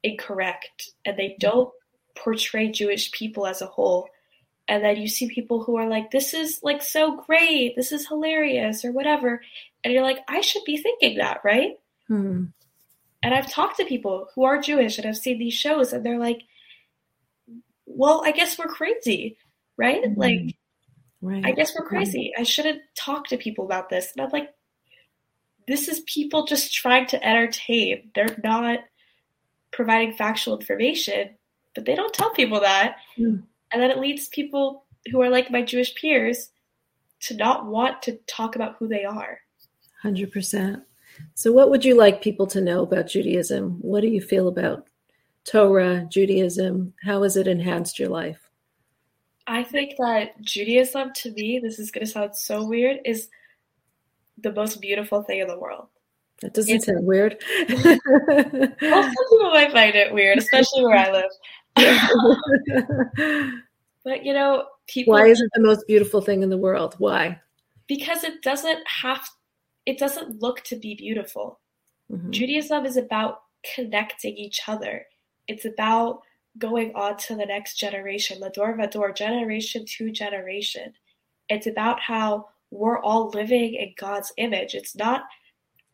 incorrect 0.03 0.91
and 1.05 1.17
they 1.17 1.29
mm-hmm. 1.29 1.41
don't 1.41 1.71
portray 2.17 2.71
Jewish 2.71 3.13
people 3.13 3.47
as 3.47 3.63
a 3.63 3.67
whole. 3.67 4.09
And 4.73 4.83
then 4.83 4.97
you 4.97 5.07
see 5.07 5.29
people 5.29 5.63
who 5.63 5.77
are 5.77 5.87
like, 5.87 6.11
this 6.11 6.33
is 6.33 6.61
like 6.63 6.81
so 6.81 7.23
great, 7.27 7.77
this 7.77 7.93
is 7.93 8.09
hilarious, 8.09 8.87
or 8.87 8.91
whatever. 8.91 9.43
And 9.85 9.93
you're 9.93 10.03
like, 10.03 10.21
I 10.29 10.41
should 10.41 10.65
be 10.65 10.79
thinking 10.79 11.19
that, 11.19 11.43
right? 11.45 11.73
Hmm. 12.09 12.45
And 13.23 13.35
I've 13.35 13.51
talked 13.51 13.77
to 13.77 13.85
people 13.85 14.31
who 14.35 14.45
are 14.45 14.63
Jewish 14.63 14.97
and 14.97 15.05
have 15.05 15.19
seen 15.19 15.39
these 15.39 15.53
shows, 15.53 15.93
and 15.93 16.03
they're 16.03 16.19
like, 16.19 16.41
well, 17.85 18.23
I 18.25 18.33
guess 18.33 18.59
we're 18.59 18.65
crazy, 18.65 19.37
right? 19.77 20.03
Mm-hmm. 20.03 20.19
Like, 20.19 20.57
right. 21.21 21.45
I 21.45 21.51
guess 21.53 21.75
we're 21.79 21.87
crazy. 21.87 22.33
Right. 22.35 22.41
I 22.41 22.45
shouldn't 22.45 22.81
talk 22.95 23.27
to 23.27 23.37
people 23.37 23.67
about 23.67 23.91
this. 23.91 24.11
And 24.17 24.25
I'm 24.25 24.31
like, 24.31 24.55
this 25.69 25.87
is 25.87 26.01
people 26.07 26.47
just 26.47 26.73
trying 26.73 27.09
to 27.09 27.23
entertain. 27.23 28.11
They're 28.15 28.39
not 28.43 28.79
providing 29.71 30.15
factual 30.15 30.59
information, 30.59 31.37
but 31.75 31.85
they 31.85 31.95
don't 31.95 32.15
tell 32.15 32.31
people 32.31 32.61
that. 32.61 32.97
Mm. 33.19 33.43
And 33.73 33.83
then 33.83 33.91
it 33.91 33.99
leads 33.99 34.29
people 34.29 34.85
who 35.11 35.21
are 35.23 35.31
like 35.31 35.51
my 35.51 35.63
Jewish 35.63 35.95
peers 35.95 36.51
to 37.21 37.37
not 37.37 37.67
want 37.67 38.03
to 38.03 38.19
talk 38.27 38.57
about 38.57 38.77
who 38.79 38.89
they 38.89 39.05
are. 39.05 39.39
100%. 40.05 40.83
So, 41.35 41.53
what 41.53 41.71
would 41.71 41.85
you 41.85 41.95
like 41.95 42.23
people 42.23 42.47
to 42.49 42.61
know 42.61 42.83
about 42.83 43.09
Judaism? 43.09 43.79
What 43.81 44.01
do 44.01 44.09
you 44.09 44.21
feel 44.21 44.49
about 44.49 44.89
Torah, 45.45 46.07
Judaism? 46.11 46.95
How 47.05 47.23
has 47.23 47.37
it 47.37 47.47
enhanced 47.47 47.99
your 47.99 48.09
life? 48.09 48.39
I 49.47 49.63
think 49.63 49.95
that 49.99 50.41
Judaism, 50.41 51.13
to 51.17 51.33
me, 51.33 51.59
this 51.59 51.79
is 51.79 51.91
going 51.91 52.07
to 52.07 52.13
sound 52.13 52.37
so 52.37 52.65
weird, 52.65 53.01
is 53.05 53.29
the 54.39 54.53
most 54.53 54.81
beautiful 54.81 55.23
thing 55.23 55.41
in 55.41 55.49
the 55.49 55.59
world. 55.59 55.89
That 56.41 56.55
doesn't 56.55 56.77
it's, 56.77 56.87
sound 56.87 57.05
weird. 57.07 57.43
well, 57.69 57.99
some 57.99 59.29
people 59.31 59.51
might 59.53 59.73
find 59.73 59.95
it 59.95 60.13
weird, 60.13 60.39
especially 60.39 60.85
where 60.85 60.97
I 60.97 61.13
live. 61.13 61.31
but 64.05 64.25
you 64.25 64.33
know, 64.33 64.67
people. 64.87 65.13
Why 65.15 65.27
is 65.27 65.41
it 65.41 65.51
the 65.55 65.63
most 65.63 65.87
beautiful 65.87 66.21
thing 66.21 66.43
in 66.43 66.51
the 66.51 66.59
world? 66.59 66.95
Why? 66.99 67.41
Because 67.87 68.25
it 68.25 68.43
doesn't 68.43 68.81
have 68.87 69.29
it 69.87 69.99
doesn't 69.99 70.41
look 70.41 70.63
to 70.63 70.77
be 70.77 70.95
beautiful. 70.95 71.61
Mm-hmm. 72.11 72.31
Judaism 72.31 72.87
is 72.87 72.97
about 72.97 73.43
connecting 73.75 74.37
each 74.37 74.61
other. 74.69 75.07
It's 75.49 75.65
about 75.65 76.21
going 76.59 76.95
on 76.95 77.17
to 77.17 77.35
the 77.35 77.47
next 77.47 77.77
generation, 77.77 78.41
L'dor 78.41 78.77
Vador, 78.77 79.17
generation 79.17 79.85
to 79.87 80.11
generation. 80.11 80.93
It's 81.49 81.67
about 81.67 82.01
how 82.01 82.49
we're 82.71 83.01
all 83.01 83.31
living 83.31 83.75
in 83.75 83.95
God's 83.99 84.33
image. 84.37 84.75
It's 84.75 84.95
not 84.95 85.23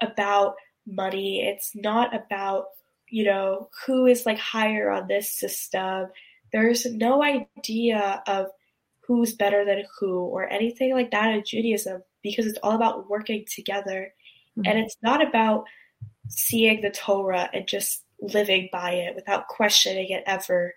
about 0.03 0.55
money. 0.87 1.47
It's 1.47 1.75
not 1.75 2.15
about, 2.15 2.67
you 3.11 3.25
know, 3.25 3.69
who 3.87 4.07
is 4.07 4.27
like 4.27 4.39
higher 4.39 4.91
on 4.91 5.09
this 5.09 5.33
system. 5.33 6.09
There's 6.53 6.87
no 6.87 7.23
idea 7.23 8.23
of 8.27 8.47
who's 9.07 9.35
better 9.35 9.65
than 9.65 9.85
who 9.99 10.21
or 10.21 10.49
anything 10.49 10.93
like 10.93 11.11
that 11.11 11.35
in 11.35 11.43
Judaism 11.45 12.03
because 12.23 12.47
it's 12.47 12.59
all 12.63 12.77
about 12.77 13.09
working 13.09 13.45
together. 13.51 14.13
Mm-hmm. 14.59 14.71
And 14.71 14.79
it's 14.79 14.97
not 15.03 15.27
about 15.27 15.65
seeing 16.29 16.81
the 16.81 16.91
Torah 16.91 17.49
and 17.53 17.67
just 17.67 18.05
living 18.21 18.69
by 18.73 18.93
it 18.93 19.15
without 19.15 19.49
questioning 19.49 20.09
it 20.11 20.25
ever 20.27 20.75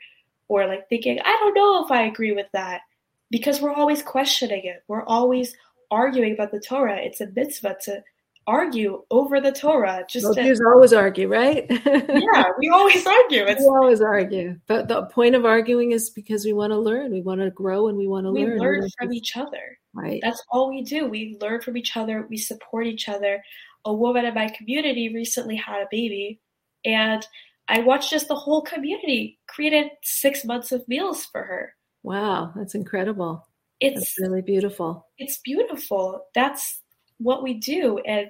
or 0.48 0.68
like 0.68 0.88
thinking, 0.90 1.20
I 1.24 1.38
don't 1.40 1.54
know 1.54 1.84
if 1.84 1.92
I 1.92 2.04
agree 2.04 2.32
with 2.32 2.48
that 2.54 2.82
because 3.30 3.62
we're 3.62 3.74
always 3.74 4.04
questioning 4.04 4.66
it. 4.66 4.84
We're 4.88 5.06
always 5.06 5.56
arguing 5.90 6.34
about 6.34 6.52
the 6.52 6.60
Torah. 6.60 6.98
It's 6.98 7.22
a 7.22 7.28
mitzvah 7.28 7.78
to 7.86 8.04
argue 8.52 9.02
over 9.10 9.40
the 9.40 9.52
Torah. 9.52 10.04
Just 10.10 10.26
well, 10.26 10.36
to, 10.36 10.64
always 10.66 10.92
argue, 10.92 11.30
right? 11.30 11.66
yeah, 11.86 12.44
we 12.60 12.70
always 12.70 13.06
argue. 13.08 13.46
It's, 13.46 13.62
we 13.62 13.68
always 13.68 14.02
argue. 14.02 14.60
But 14.68 14.90
the 14.90 15.06
point 15.06 15.36
of 15.36 15.46
arguing 15.46 15.92
is 15.92 16.10
because 16.10 16.44
we 16.44 16.52
want 16.52 16.72
to 16.72 16.78
learn, 16.78 17.12
we 17.12 17.22
want 17.22 17.40
to 17.40 17.50
grow, 17.50 17.88
and 17.88 17.98
we 17.98 18.08
want 18.08 18.26
to 18.26 18.32
we 18.32 18.46
learn. 18.46 18.60
learn 18.60 18.90
from 19.00 19.14
each 19.14 19.38
other. 19.38 19.80
Right. 19.94 20.20
That's 20.22 20.44
all 20.50 20.70
we 20.70 20.84
do. 20.84 21.08
We 21.08 21.38
learn 21.42 21.62
from 21.62 21.78
each 21.78 21.96
other. 21.96 22.28
We 22.30 22.38
support 22.38 22.88
each 22.88 23.08
other. 23.08 23.42
A 23.86 23.94
woman 23.94 24.26
in 24.26 24.34
my 24.34 24.50
community 24.50 25.14
recently 25.14 25.56
had 25.56 25.82
a 25.82 25.88
baby, 25.90 26.42
and 26.84 27.26
I 27.70 27.80
watched 27.80 28.12
just 28.12 28.28
the 28.28 28.36
whole 28.36 28.62
community 28.62 29.40
created 29.48 29.88
six 30.04 30.44
months 30.44 30.74
of 30.74 30.88
meals 30.90 31.26
for 31.26 31.44
her. 31.44 31.74
Wow, 32.04 32.52
that's 32.56 32.76
incredible. 32.76 33.48
It's 33.80 34.00
that's 34.00 34.20
really 34.20 34.42
beautiful. 34.42 35.08
It's 35.18 35.40
beautiful. 35.40 36.26
That's 36.36 36.81
what 37.22 37.44
we 37.44 37.56
do, 37.56 38.00
and 38.00 38.30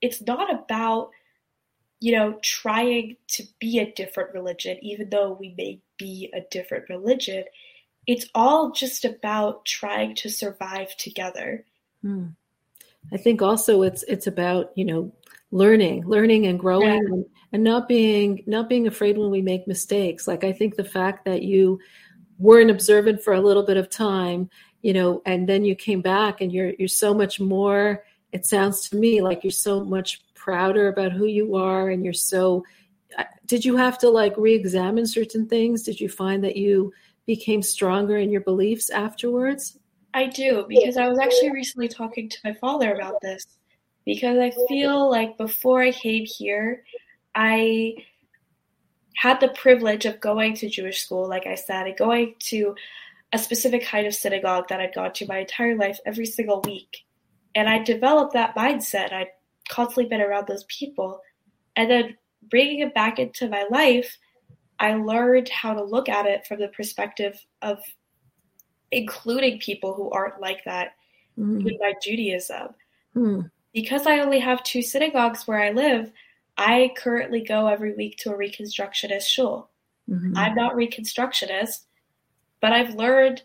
it's 0.00 0.22
not 0.22 0.52
about 0.52 1.10
you 2.00 2.12
know 2.12 2.38
trying 2.42 3.16
to 3.28 3.44
be 3.58 3.78
a 3.78 3.92
different 3.92 4.32
religion, 4.34 4.78
even 4.82 5.10
though 5.10 5.36
we 5.38 5.54
may 5.56 5.80
be 5.98 6.30
a 6.34 6.40
different 6.50 6.88
religion 6.88 7.44
it's 8.06 8.26
all 8.34 8.72
just 8.72 9.04
about 9.04 9.64
trying 9.64 10.14
to 10.16 10.28
survive 10.28 10.96
together. 10.96 11.64
Hmm. 12.02 12.28
I 13.12 13.16
think 13.16 13.40
also 13.40 13.82
it's 13.82 14.02
it's 14.04 14.26
about 14.26 14.72
you 14.74 14.84
know 14.84 15.12
learning, 15.52 16.06
learning 16.06 16.46
and 16.46 16.58
growing, 16.58 16.88
yeah. 16.88 17.14
and, 17.14 17.24
and 17.52 17.64
not 17.64 17.88
being 17.88 18.42
not 18.46 18.68
being 18.68 18.86
afraid 18.86 19.16
when 19.16 19.30
we 19.30 19.42
make 19.42 19.66
mistakes. 19.66 20.26
Like 20.26 20.44
I 20.44 20.52
think 20.52 20.74
the 20.74 20.84
fact 20.84 21.24
that 21.24 21.42
you 21.42 21.78
weren't 22.38 22.70
observant 22.70 23.22
for 23.22 23.34
a 23.34 23.40
little 23.40 23.62
bit 23.62 23.76
of 23.76 23.90
time, 23.90 24.50
you 24.82 24.92
know, 24.92 25.22
and 25.26 25.48
then 25.48 25.64
you 25.64 25.74
came 25.74 26.00
back 26.00 26.40
and 26.40 26.52
you're 26.52 26.72
you're 26.78 26.88
so 26.88 27.14
much 27.14 27.40
more. 27.40 28.04
It 28.32 28.46
sounds 28.46 28.88
to 28.88 28.96
me 28.96 29.22
like 29.22 29.44
you're 29.44 29.50
so 29.50 29.84
much 29.84 30.22
prouder 30.34 30.88
about 30.88 31.12
who 31.12 31.26
you 31.26 31.56
are, 31.56 31.90
and 31.90 32.04
you're 32.04 32.12
so. 32.12 32.64
Uh, 33.18 33.24
did 33.46 33.64
you 33.64 33.76
have 33.76 33.98
to 33.98 34.08
like 34.08 34.34
re-examine 34.36 35.06
certain 35.06 35.46
things? 35.46 35.82
Did 35.82 36.00
you 36.00 36.08
find 36.08 36.44
that 36.44 36.56
you 36.56 36.92
became 37.26 37.62
stronger 37.62 38.18
in 38.18 38.30
your 38.30 38.40
beliefs 38.40 38.90
afterwards? 38.90 39.78
I 40.14 40.26
do 40.26 40.64
because 40.68 40.96
I 40.96 41.08
was 41.08 41.18
actually 41.18 41.52
recently 41.52 41.88
talking 41.88 42.28
to 42.28 42.38
my 42.44 42.52
father 42.54 42.94
about 42.94 43.20
this 43.20 43.46
because 44.04 44.38
I 44.38 44.52
feel 44.68 45.08
like 45.08 45.38
before 45.38 45.82
I 45.82 45.92
came 45.92 46.24
here, 46.26 46.84
I 47.34 47.94
had 49.16 49.38
the 49.40 49.48
privilege 49.48 50.06
of 50.06 50.20
going 50.20 50.54
to 50.56 50.68
Jewish 50.68 51.02
school, 51.02 51.28
like 51.28 51.46
I 51.46 51.54
said, 51.54 51.86
and 51.86 51.96
going 51.96 52.34
to 52.50 52.74
a 53.32 53.38
specific 53.38 53.84
kind 53.84 54.06
of 54.06 54.14
synagogue 54.14 54.68
that 54.68 54.80
I'd 54.80 54.94
gone 54.94 55.12
to 55.12 55.26
my 55.26 55.38
entire 55.38 55.76
life 55.76 56.00
every 56.04 56.26
single 56.26 56.60
week. 56.62 57.04
And 57.54 57.68
I 57.68 57.82
developed 57.82 58.32
that 58.34 58.54
mindset. 58.54 59.12
I'd 59.12 59.28
constantly 59.68 60.08
been 60.08 60.20
around 60.20 60.46
those 60.46 60.64
people. 60.64 61.20
And 61.76 61.90
then 61.90 62.16
bringing 62.48 62.80
it 62.80 62.94
back 62.94 63.18
into 63.18 63.48
my 63.48 63.66
life, 63.70 64.16
I 64.78 64.94
learned 64.94 65.48
how 65.48 65.74
to 65.74 65.82
look 65.82 66.08
at 66.08 66.26
it 66.26 66.46
from 66.46 66.60
the 66.60 66.68
perspective 66.68 67.44
of 67.62 67.78
including 68.90 69.58
people 69.58 69.94
who 69.94 70.10
aren't 70.10 70.40
like 70.40 70.64
that 70.64 70.92
mm. 71.38 71.60
in 71.68 71.78
my 71.80 71.94
Judaism. 72.02 72.68
Mm. 73.14 73.50
Because 73.72 74.06
I 74.06 74.20
only 74.20 74.40
have 74.40 74.62
two 74.62 74.82
synagogues 74.82 75.46
where 75.46 75.60
I 75.60 75.70
live, 75.70 76.10
I 76.56 76.92
currently 76.96 77.42
go 77.42 77.68
every 77.68 77.94
week 77.94 78.16
to 78.18 78.32
a 78.32 78.36
Reconstructionist 78.36 79.26
shul. 79.26 79.70
Mm-hmm. 80.08 80.36
I'm 80.36 80.54
not 80.54 80.74
Reconstructionist, 80.74 81.84
but 82.60 82.72
I've 82.72 82.94
learned 82.94 83.42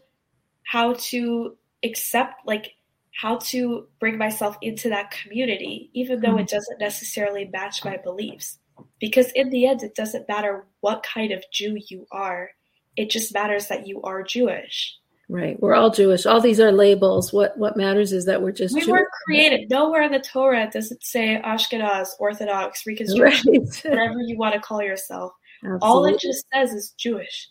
how 0.63 0.93
to 0.93 1.55
accept, 1.83 2.47
like, 2.47 2.75
how 3.15 3.37
to 3.37 3.87
bring 3.99 4.17
myself 4.17 4.57
into 4.61 4.89
that 4.89 5.11
community, 5.11 5.89
even 5.93 6.19
though 6.19 6.37
it 6.37 6.47
mm-hmm. 6.47 6.55
doesn't 6.55 6.79
necessarily 6.79 7.45
match 7.45 7.83
my 7.85 7.97
beliefs. 7.97 8.59
Because 8.99 9.31
in 9.31 9.49
the 9.49 9.67
end, 9.67 9.83
it 9.83 9.95
doesn't 9.95 10.27
matter 10.27 10.65
what 10.81 11.03
kind 11.03 11.31
of 11.31 11.43
Jew 11.51 11.77
you 11.87 12.05
are, 12.11 12.51
it 12.97 13.09
just 13.09 13.33
matters 13.33 13.67
that 13.67 13.87
you 13.87 14.01
are 14.01 14.21
Jewish. 14.21 14.97
Right. 15.27 15.59
We're 15.59 15.73
all 15.73 15.89
Jewish. 15.89 16.25
All 16.25 16.39
these 16.39 16.59
are 16.59 16.71
labels. 16.71 17.33
What 17.33 17.57
what 17.57 17.77
matters 17.77 18.13
is 18.13 18.25
that 18.25 18.41
we're 18.41 18.51
just 18.51 18.75
We 18.75 18.81
Jewish. 18.81 18.91
were 18.91 19.09
created. 19.25 19.69
Nowhere 19.71 20.03
in 20.03 20.11
the 20.11 20.19
Torah 20.19 20.69
does 20.71 20.91
it 20.91 21.03
say 21.03 21.41
Ashkenaz, 21.43 22.09
Orthodox, 22.19 22.85
Reconstruction, 22.85 23.53
right. 23.53 23.81
whatever 23.85 24.19
you 24.19 24.37
want 24.37 24.53
to 24.53 24.59
call 24.59 24.83
yourself. 24.83 25.31
Absolutely. 25.63 25.87
All 25.87 26.05
it 26.05 26.19
just 26.19 26.45
says 26.53 26.73
is 26.73 26.91
Jewish. 26.91 27.49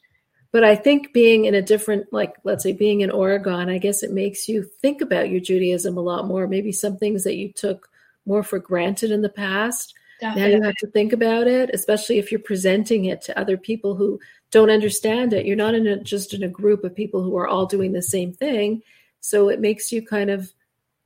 But 0.55 0.63
I 0.63 0.77
think 0.77 1.13
being 1.13 1.47
in 1.47 1.55
a 1.57 1.61
different, 1.61 2.13
like, 2.13 2.37
let's 2.45 2.63
say 2.63 2.71
being 2.71 3.01
in 3.01 3.11
Oregon, 3.11 3.69
I 3.69 3.79
guess 3.79 4.05
it 4.05 4.13
makes 4.13 4.49
you 4.49 4.63
think 4.63 5.01
about 5.01 5.29
your 5.29 5.41
Judaism 5.41 5.99
a 5.99 6.01
lot 6.01 6.29
more. 6.29 6.47
Maybe 6.47 6.71
some 6.71 6.97
things 6.97 7.25
that 7.25 7.35
you 7.35 7.53
took 7.53 7.89
more 8.25 8.45
for 8.45 8.61
granted 8.61 9.11
in 9.11 9.23
the 9.23 9.29
past. 9.29 9.95
Definitely. 10.21 10.43
Now 10.43 10.57
you 10.57 10.63
have 10.63 10.77
to 10.77 10.87
think 10.87 11.13
about 11.13 11.49
it, 11.49 11.71
especially 11.75 12.19
if 12.19 12.31
you're 12.31 12.39
presenting 12.39 13.07
it 13.07 13.21
to 13.23 13.37
other 13.37 13.57
people 13.57 13.97
who 13.97 14.21
don't 14.53 14.71
understand 14.71 15.33
it. 15.33 15.45
You're 15.45 15.57
not 15.57 15.75
in 15.75 15.89
a, 15.89 16.01
just 16.01 16.33
in 16.33 16.45
a 16.45 16.49
group 16.49 16.85
of 16.85 16.95
people 16.95 17.25
who 17.25 17.37
are 17.37 17.49
all 17.49 17.67
doing 17.67 17.91
the 17.91 18.01
same 18.01 18.33
thing. 18.33 18.81
So 19.19 19.49
it 19.49 19.59
makes 19.59 19.91
you 19.91 20.07
kind 20.07 20.31
of 20.31 20.53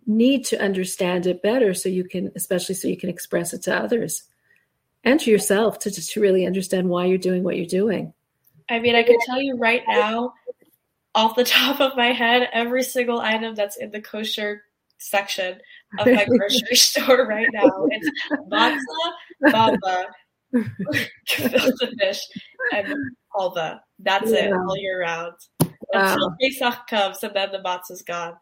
need 0.06 0.44
to 0.44 0.60
understand 0.60 1.26
it 1.26 1.40
better 1.40 1.72
so 1.72 1.88
you 1.88 2.04
can, 2.04 2.32
especially 2.36 2.74
so 2.74 2.86
you 2.86 2.98
can 2.98 3.08
express 3.08 3.54
it 3.54 3.62
to 3.62 3.74
others 3.74 4.24
and 5.04 5.18
to 5.20 5.30
yourself 5.30 5.78
to, 5.78 5.90
to 5.90 6.20
really 6.20 6.44
understand 6.44 6.90
why 6.90 7.06
you're 7.06 7.16
doing 7.16 7.44
what 7.44 7.56
you're 7.56 7.64
doing. 7.64 8.12
I 8.70 8.78
mean, 8.78 8.94
I 8.94 9.02
can 9.02 9.18
tell 9.24 9.40
you 9.40 9.56
right 9.56 9.82
now, 9.88 10.34
off 11.14 11.36
the 11.36 11.44
top 11.58 11.80
of 11.80 11.96
my 11.96 12.12
head, 12.12 12.48
every 12.52 12.82
single 12.82 13.20
item 13.20 13.54
that's 13.54 13.76
in 13.76 13.90
the 13.90 14.00
kosher 14.00 14.62
section 14.98 15.58
of 15.98 16.06
my 16.06 16.24
grocery 16.28 16.76
store 16.76 17.26
right 17.26 17.48
now. 17.52 17.86
It's 17.90 18.10
matzah, 18.50 19.12
babka, 19.44 20.06
gefilte 21.28 21.92
fish, 22.00 22.20
and 22.74 22.94
halva. 23.34 23.80
That's 23.98 24.30
yeah. 24.30 24.46
it 24.46 24.52
all 24.52 24.76
year 24.76 25.00
round. 25.00 25.34
Wow. 25.60 26.12
Until 26.12 26.34
Pesach 26.40 26.86
comes 26.86 27.22
and 27.22 27.34
then 27.34 27.50
the 27.50 27.60
matzah's 27.60 28.02
gone. 28.02 28.34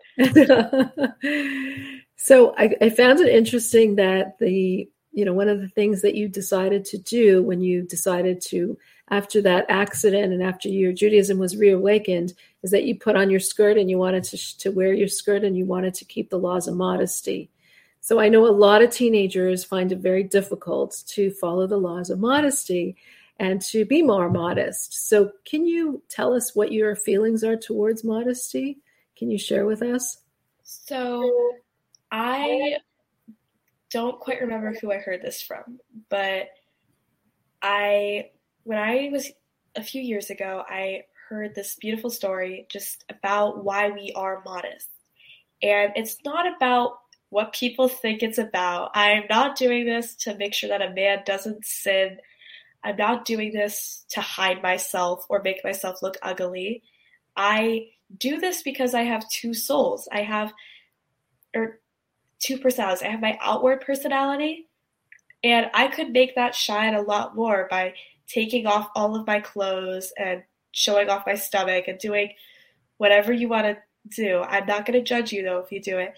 so 2.16 2.54
I, 2.56 2.74
I 2.80 2.90
found 2.90 3.20
it 3.20 3.28
interesting 3.28 3.96
that 3.96 4.38
the 4.40 4.88
you 5.12 5.24
know 5.24 5.32
one 5.32 5.48
of 5.48 5.60
the 5.60 5.68
things 5.68 6.02
that 6.02 6.16
you 6.16 6.28
decided 6.28 6.84
to 6.86 6.98
do 6.98 7.42
when 7.42 7.60
you 7.60 7.82
decided 7.82 8.40
to 8.48 8.76
after 9.08 9.40
that 9.42 9.66
accident 9.68 10.32
and 10.32 10.42
after 10.42 10.68
your 10.68 10.92
Judaism 10.92 11.38
was 11.38 11.56
reawakened 11.56 12.32
is 12.62 12.70
that 12.72 12.84
you 12.84 12.98
put 12.98 13.16
on 13.16 13.30
your 13.30 13.40
skirt 13.40 13.78
and 13.78 13.88
you 13.88 13.98
wanted 13.98 14.24
to, 14.24 14.58
to 14.58 14.70
wear 14.70 14.92
your 14.92 15.08
skirt 15.08 15.44
and 15.44 15.56
you 15.56 15.64
wanted 15.64 15.94
to 15.94 16.04
keep 16.04 16.30
the 16.30 16.38
laws 16.38 16.66
of 16.66 16.76
modesty. 16.76 17.50
So 18.00 18.20
I 18.20 18.28
know 18.28 18.46
a 18.46 18.50
lot 18.50 18.82
of 18.82 18.90
teenagers 18.90 19.64
find 19.64 19.90
it 19.92 19.98
very 19.98 20.22
difficult 20.22 21.02
to 21.08 21.30
follow 21.32 21.66
the 21.66 21.76
laws 21.76 22.10
of 22.10 22.18
modesty 22.18 22.96
and 23.38 23.60
to 23.60 23.84
be 23.84 24.02
more 24.02 24.30
modest. 24.30 25.08
So, 25.08 25.32
can 25.44 25.66
you 25.66 26.02
tell 26.08 26.32
us 26.32 26.54
what 26.54 26.72
your 26.72 26.96
feelings 26.96 27.44
are 27.44 27.56
towards 27.56 28.04
modesty? 28.04 28.78
Can 29.16 29.30
you 29.30 29.38
share 29.38 29.66
with 29.66 29.82
us? 29.82 30.18
So, 30.62 31.30
I 32.10 32.78
don't 33.90 34.18
quite 34.20 34.40
remember 34.40 34.74
who 34.80 34.92
I 34.92 34.98
heard 34.98 35.22
this 35.22 35.42
from, 35.42 35.80
but 36.08 36.48
I, 37.62 38.30
when 38.66 38.78
I 38.78 39.08
was 39.12 39.30
a 39.74 39.82
few 39.82 40.02
years 40.02 40.30
ago, 40.30 40.62
I 40.68 41.04
heard 41.28 41.54
this 41.54 41.76
beautiful 41.76 42.10
story 42.10 42.66
just 42.70 43.04
about 43.08 43.64
why 43.64 43.90
we 43.90 44.12
are 44.14 44.42
modest. 44.44 44.88
And 45.62 45.92
it's 45.96 46.18
not 46.24 46.46
about 46.56 46.98
what 47.30 47.52
people 47.52 47.88
think 47.88 48.22
it's 48.22 48.38
about. 48.38 48.90
I'm 48.94 49.24
not 49.28 49.56
doing 49.56 49.86
this 49.86 50.14
to 50.16 50.36
make 50.36 50.54
sure 50.54 50.68
that 50.68 50.82
a 50.82 50.94
man 50.94 51.22
doesn't 51.24 51.64
sin 51.64 52.18
I'm 52.86 52.96
not 52.96 53.24
doing 53.24 53.52
this 53.52 54.04
to 54.10 54.20
hide 54.20 54.62
myself 54.62 55.26
or 55.28 55.42
make 55.42 55.64
myself 55.64 56.02
look 56.02 56.16
ugly. 56.22 56.84
I 57.36 57.88
do 58.16 58.38
this 58.38 58.62
because 58.62 58.94
I 58.94 59.02
have 59.02 59.28
two 59.28 59.54
souls. 59.54 60.08
I 60.12 60.22
have, 60.22 60.52
or 61.52 61.80
two 62.38 62.58
personalities. 62.58 63.02
I 63.02 63.08
have 63.08 63.20
my 63.20 63.36
outward 63.40 63.80
personality, 63.80 64.68
and 65.42 65.68
I 65.74 65.88
could 65.88 66.10
make 66.10 66.36
that 66.36 66.54
shine 66.54 66.94
a 66.94 67.02
lot 67.02 67.34
more 67.34 67.66
by 67.68 67.94
taking 68.28 68.66
off 68.66 68.88
all 68.94 69.16
of 69.16 69.26
my 69.26 69.40
clothes 69.40 70.12
and 70.18 70.42
showing 70.72 71.08
off 71.08 71.26
my 71.26 71.34
stomach 71.34 71.84
and 71.88 71.98
doing 71.98 72.32
whatever 72.98 73.32
you 73.32 73.48
want 73.48 73.66
to 73.66 73.76
do. 74.14 74.42
I'm 74.42 74.66
not 74.66 74.86
going 74.86 74.98
to 74.98 75.04
judge 75.04 75.32
you 75.32 75.42
though 75.42 75.58
if 75.58 75.72
you 75.72 75.80
do 75.80 75.98
it. 75.98 76.14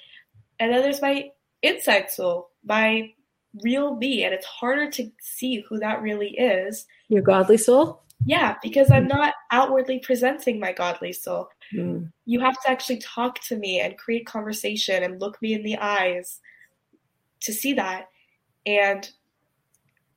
And 0.59 0.73
then 0.73 0.83
there's 0.83 1.03
my 1.03 1.31
inside 1.63 2.11
soul, 2.11 2.51
my 2.65 3.13
real 3.63 3.97
me 3.97 4.25
and 4.25 4.35
it's 4.35 4.47
harder 4.47 4.91
to 4.91 5.11
see 5.21 5.65
who 5.69 5.79
that 5.79 6.03
really 6.03 6.31
is. 6.31 6.87
Your 7.09 7.23
godly 7.23 7.57
soul? 7.57 8.03
Yeah, 8.25 8.57
because 8.63 8.91
I'm 8.91 9.07
not 9.07 9.35
outwardly 9.53 10.01
presenting 10.01 10.59
my 10.59 10.73
godly 10.73 11.13
soul. 11.13 11.49
Mm. 11.75 12.11
You 12.27 12.41
have 12.41 12.61
to 12.63 12.71
actually 12.71 12.99
talk 12.99 13.41
to 13.45 13.57
me 13.57 13.81
and 13.81 13.97
create 13.97 14.27
conversation 14.27 15.03
and 15.03 15.21
look 15.21 15.41
me 15.41 15.55
in 15.55 15.63
the 15.63 15.79
eyes 15.79 16.41
to 17.43 17.53
see 17.53 17.75
that. 17.75 18.09
And 18.67 19.09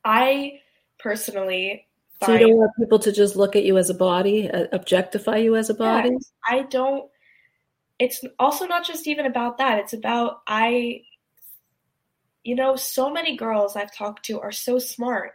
I 0.04 0.60
personally 1.02 1.88
so 2.24 2.34
you 2.34 2.40
don't 2.40 2.58
want 2.58 2.72
people 2.78 3.00
to 3.00 3.12
just 3.12 3.36
look 3.36 3.56
at 3.56 3.64
you 3.64 3.78
as 3.80 3.90
a 3.90 3.96
body, 3.96 4.50
uh, 4.50 4.68
objectify 4.74 5.38
you 5.38 5.56
as 5.56 5.72
a 5.72 5.74
body? 5.74 6.10
Yeah, 6.12 6.18
I 6.48 6.64
don't. 6.64 7.10
It's 7.98 8.24
also 8.38 8.68
not 8.68 8.86
just 8.86 9.08
even 9.08 9.26
about 9.26 9.58
that. 9.58 9.80
It's 9.80 9.94
about 9.94 10.42
I 10.46 11.02
you 12.44 12.56
know, 12.56 12.76
so 12.76 13.12
many 13.12 13.38
girls 13.38 13.76
I've 13.76 13.96
talked 13.96 14.26
to 14.26 14.40
are 14.40 14.52
so 14.52 14.80
smart. 14.80 15.34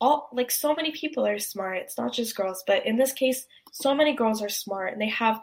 All 0.00 0.28
like 0.32 0.50
so 0.50 0.74
many 0.74 0.90
people 0.90 1.26
are 1.26 1.38
smart. 1.38 1.78
It's 1.78 1.96
not 1.96 2.12
just 2.12 2.36
girls, 2.36 2.62
but 2.66 2.84
in 2.84 2.96
this 2.96 3.12
case, 3.12 3.46
so 3.70 3.94
many 3.94 4.14
girls 4.14 4.42
are 4.42 4.48
smart 4.48 4.92
and 4.92 5.00
they 5.00 5.08
have 5.08 5.40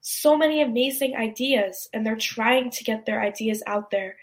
so 0.00 0.36
many 0.36 0.62
amazing 0.62 1.14
ideas 1.16 1.88
and 1.92 2.04
they're 2.04 2.16
trying 2.16 2.70
to 2.70 2.84
get 2.84 3.04
their 3.04 3.20
ideas 3.20 3.62
out 3.66 3.90
there. 3.90 4.16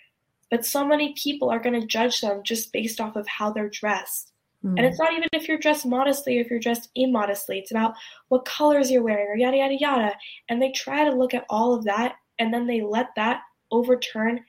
But 0.50 0.66
so 0.66 0.86
many 0.86 1.14
people 1.14 1.50
are 1.50 1.60
going 1.60 1.80
to 1.80 1.86
judge 1.86 2.22
them 2.22 2.42
just 2.44 2.74
based 2.74 3.00
off 3.00 3.16
of 3.16 3.28
how 3.28 3.52
they're 3.52 3.70
dressed. 3.70 4.34
Mm. 4.64 4.76
And 4.78 4.86
it's 4.86 5.00
not 5.00 5.14
even 5.14 5.30
if 5.34 5.48
you're 5.48 5.58
dressed 5.58 5.86
modestly 5.86 6.38
or 6.38 6.42
if 6.42 6.50
you're 6.50 6.60
dressed 6.60 6.90
immodestly. 6.96 7.60
It's 7.60 7.72
about 7.72 7.94
what 8.30 8.46
colors 8.46 8.90
you're 8.90 9.04
wearing 9.04 9.28
or 9.28 9.38
yada, 9.38 9.58
yada, 9.58 9.78
yada. 9.80 10.16
And 10.50 10.62
they 10.62 10.72
try 10.72 11.04
to 11.04 11.16
look 11.16 11.34
at 11.34 11.46
all 11.50 11.74
of 11.74 11.84
that 11.86 12.16
and 12.40 12.54
then 12.54 12.68
they 12.68 12.82
let 12.82 13.10
that 13.16 13.42
overturn 13.72 14.42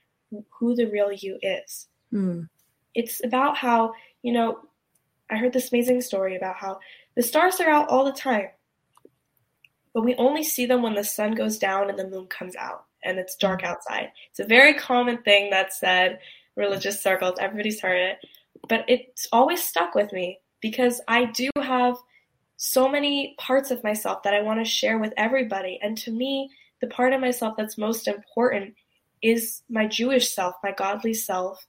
who 0.50 0.74
the 0.74 0.86
real 0.86 1.12
you 1.12 1.38
is. 1.42 1.88
Mm. 2.12 2.48
It's 2.94 3.22
about 3.24 3.56
how, 3.56 3.92
you 4.22 4.32
know, 4.32 4.60
I 5.30 5.36
heard 5.36 5.52
this 5.52 5.72
amazing 5.72 6.00
story 6.00 6.36
about 6.36 6.56
how 6.56 6.80
the 7.14 7.22
stars 7.22 7.60
are 7.60 7.68
out 7.68 7.88
all 7.88 8.04
the 8.04 8.12
time, 8.12 8.48
but 9.94 10.04
we 10.04 10.14
only 10.16 10.42
see 10.42 10.66
them 10.66 10.82
when 10.82 10.94
the 10.94 11.04
sun 11.04 11.32
goes 11.32 11.58
down 11.58 11.90
and 11.90 11.98
the 11.98 12.08
moon 12.08 12.26
comes 12.26 12.56
out 12.56 12.84
and 13.04 13.18
it's 13.18 13.36
dark 13.36 13.62
outside. 13.62 14.10
It's 14.30 14.40
a 14.40 14.44
very 14.44 14.74
common 14.74 15.18
thing 15.22 15.50
that's 15.50 15.80
said 15.80 16.18
religious 16.56 17.02
circles, 17.02 17.38
everybody's 17.40 17.80
heard 17.80 18.00
it, 18.00 18.18
but 18.68 18.84
it's 18.88 19.28
always 19.32 19.62
stuck 19.62 19.94
with 19.94 20.12
me 20.12 20.40
because 20.60 21.00
I 21.08 21.26
do 21.26 21.50
have 21.62 21.96
so 22.56 22.88
many 22.88 23.34
parts 23.38 23.70
of 23.70 23.84
myself 23.84 24.22
that 24.24 24.34
I 24.34 24.42
want 24.42 24.60
to 24.60 24.64
share 24.64 24.98
with 24.98 25.12
everybody. 25.16 25.78
And 25.80 25.96
to 25.98 26.10
me, 26.10 26.50
the 26.80 26.88
part 26.88 27.12
of 27.12 27.20
myself 27.20 27.54
that's 27.56 27.78
most 27.78 28.08
important 28.08 28.74
is 29.22 29.62
my 29.68 29.86
Jewish 29.86 30.32
self, 30.32 30.54
my 30.62 30.72
godly 30.72 31.14
self, 31.14 31.66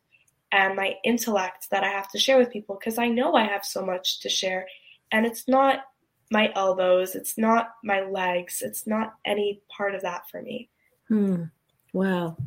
and 0.51 0.75
my 0.75 0.95
intellect 1.03 1.67
that 1.71 1.83
I 1.83 1.89
have 1.89 2.09
to 2.09 2.19
share 2.19 2.37
with 2.37 2.51
people 2.51 2.77
because 2.79 2.97
I 2.97 3.07
know 3.07 3.35
I 3.35 3.43
have 3.43 3.63
so 3.63 3.85
much 3.85 4.19
to 4.21 4.29
share. 4.29 4.67
And 5.11 5.25
it's 5.25 5.47
not 5.47 5.81
my 6.31 6.51
elbows, 6.55 7.15
it's 7.15 7.37
not 7.37 7.71
my 7.83 8.01
legs, 8.01 8.61
it's 8.61 8.85
not 8.85 9.13
any 9.25 9.61
part 9.75 9.95
of 9.95 10.01
that 10.01 10.29
for 10.29 10.41
me. 10.41 10.69
Hmm. 11.07 11.43
Wow. 11.93 12.37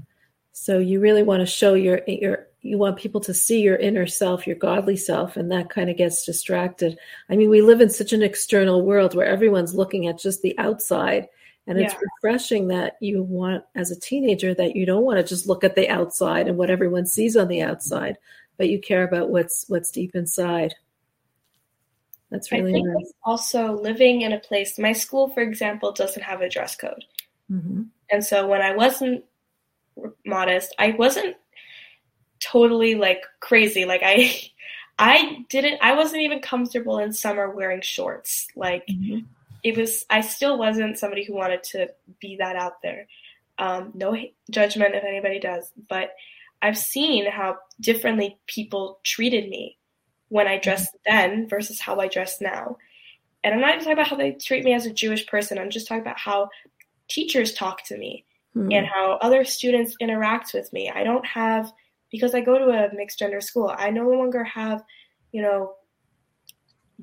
So 0.52 0.78
you 0.78 1.00
really 1.00 1.22
want 1.22 1.40
to 1.40 1.46
show 1.46 1.74
your 1.74 2.02
your 2.06 2.48
you 2.62 2.78
want 2.78 2.96
people 2.96 3.20
to 3.20 3.34
see 3.34 3.60
your 3.60 3.76
inner 3.76 4.06
self, 4.06 4.46
your 4.46 4.56
godly 4.56 4.96
self, 4.96 5.36
and 5.36 5.50
that 5.50 5.68
kind 5.68 5.90
of 5.90 5.96
gets 5.96 6.24
distracted. 6.24 6.96
I 7.28 7.36
mean, 7.36 7.50
we 7.50 7.60
live 7.60 7.80
in 7.80 7.90
such 7.90 8.12
an 8.12 8.22
external 8.22 8.82
world 8.82 9.14
where 9.14 9.26
everyone's 9.26 9.74
looking 9.74 10.06
at 10.06 10.18
just 10.18 10.42
the 10.42 10.56
outside. 10.58 11.28
And 11.66 11.78
it's 11.78 11.92
yeah. 11.92 12.00
refreshing 12.16 12.68
that 12.68 12.96
you 13.00 13.22
want, 13.22 13.64
as 13.74 13.90
a 13.90 13.98
teenager, 13.98 14.54
that 14.54 14.74
you 14.74 14.84
don't 14.86 15.04
want 15.04 15.18
to 15.18 15.24
just 15.24 15.46
look 15.46 15.62
at 15.62 15.76
the 15.76 15.88
outside 15.88 16.48
and 16.48 16.56
what 16.56 16.70
everyone 16.70 17.06
sees 17.06 17.36
on 17.36 17.48
the 17.48 17.62
outside, 17.62 18.16
but 18.56 18.68
you 18.68 18.80
care 18.80 19.04
about 19.04 19.30
what's 19.30 19.64
what's 19.68 19.92
deep 19.92 20.14
inside. 20.14 20.74
That's 22.30 22.50
really 22.50 22.70
I 22.70 22.74
think 22.74 22.88
nice. 22.88 23.12
Also, 23.22 23.80
living 23.80 24.22
in 24.22 24.32
a 24.32 24.40
place. 24.40 24.76
My 24.76 24.92
school, 24.92 25.28
for 25.28 25.40
example, 25.40 25.92
doesn't 25.92 26.22
have 26.22 26.40
a 26.40 26.48
dress 26.48 26.74
code, 26.74 27.04
mm-hmm. 27.50 27.82
and 28.10 28.24
so 28.24 28.48
when 28.48 28.60
I 28.60 28.74
wasn't 28.74 29.24
modest, 30.26 30.74
I 30.80 30.92
wasn't 30.98 31.36
totally 32.42 32.94
like 32.94 33.24
crazy. 33.40 33.84
Like 33.84 34.02
I 34.04 34.50
I 34.98 35.44
didn't 35.48 35.78
I 35.80 35.94
wasn't 35.94 36.22
even 36.22 36.40
comfortable 36.40 36.98
in 36.98 37.12
summer 37.12 37.50
wearing 37.50 37.80
shorts. 37.80 38.48
Like 38.56 38.86
mm-hmm. 38.86 39.20
it 39.62 39.76
was 39.76 40.04
I 40.10 40.20
still 40.20 40.58
wasn't 40.58 40.98
somebody 40.98 41.24
who 41.24 41.34
wanted 41.34 41.62
to 41.64 41.90
be 42.20 42.36
that 42.36 42.56
out 42.56 42.82
there. 42.82 43.06
Um, 43.58 43.92
no 43.94 44.16
judgment 44.50 44.94
if 44.94 45.04
anybody 45.04 45.38
does, 45.38 45.70
but 45.88 46.12
I've 46.62 46.78
seen 46.78 47.30
how 47.30 47.58
differently 47.80 48.38
people 48.46 49.00
treated 49.04 49.48
me 49.48 49.76
when 50.28 50.46
I 50.46 50.58
dressed 50.58 50.94
mm-hmm. 51.06 51.16
then 51.16 51.48
versus 51.48 51.80
how 51.80 52.00
I 52.00 52.08
dress 52.08 52.40
now. 52.40 52.76
And 53.44 53.54
I'm 53.54 53.60
not 53.60 53.70
even 53.70 53.80
talking 53.80 53.92
about 53.94 54.08
how 54.08 54.16
they 54.16 54.32
treat 54.32 54.64
me 54.64 54.72
as 54.72 54.86
a 54.86 54.92
Jewish 54.92 55.26
person. 55.26 55.58
I'm 55.58 55.70
just 55.70 55.88
talking 55.88 56.02
about 56.02 56.18
how 56.18 56.48
teachers 57.08 57.52
talk 57.52 57.84
to 57.86 57.98
me 57.98 58.24
mm-hmm. 58.56 58.70
and 58.70 58.86
how 58.86 59.18
other 59.20 59.44
students 59.44 59.96
interact 60.00 60.54
with 60.54 60.72
me. 60.72 60.90
I 60.90 61.02
don't 61.02 61.26
have 61.26 61.72
because 62.12 62.34
I 62.34 62.40
go 62.40 62.58
to 62.58 62.66
a 62.66 62.94
mixed 62.94 63.18
gender 63.18 63.40
school, 63.40 63.74
I 63.76 63.90
no 63.90 64.08
longer 64.08 64.44
have, 64.44 64.84
you 65.32 65.42
know, 65.42 65.74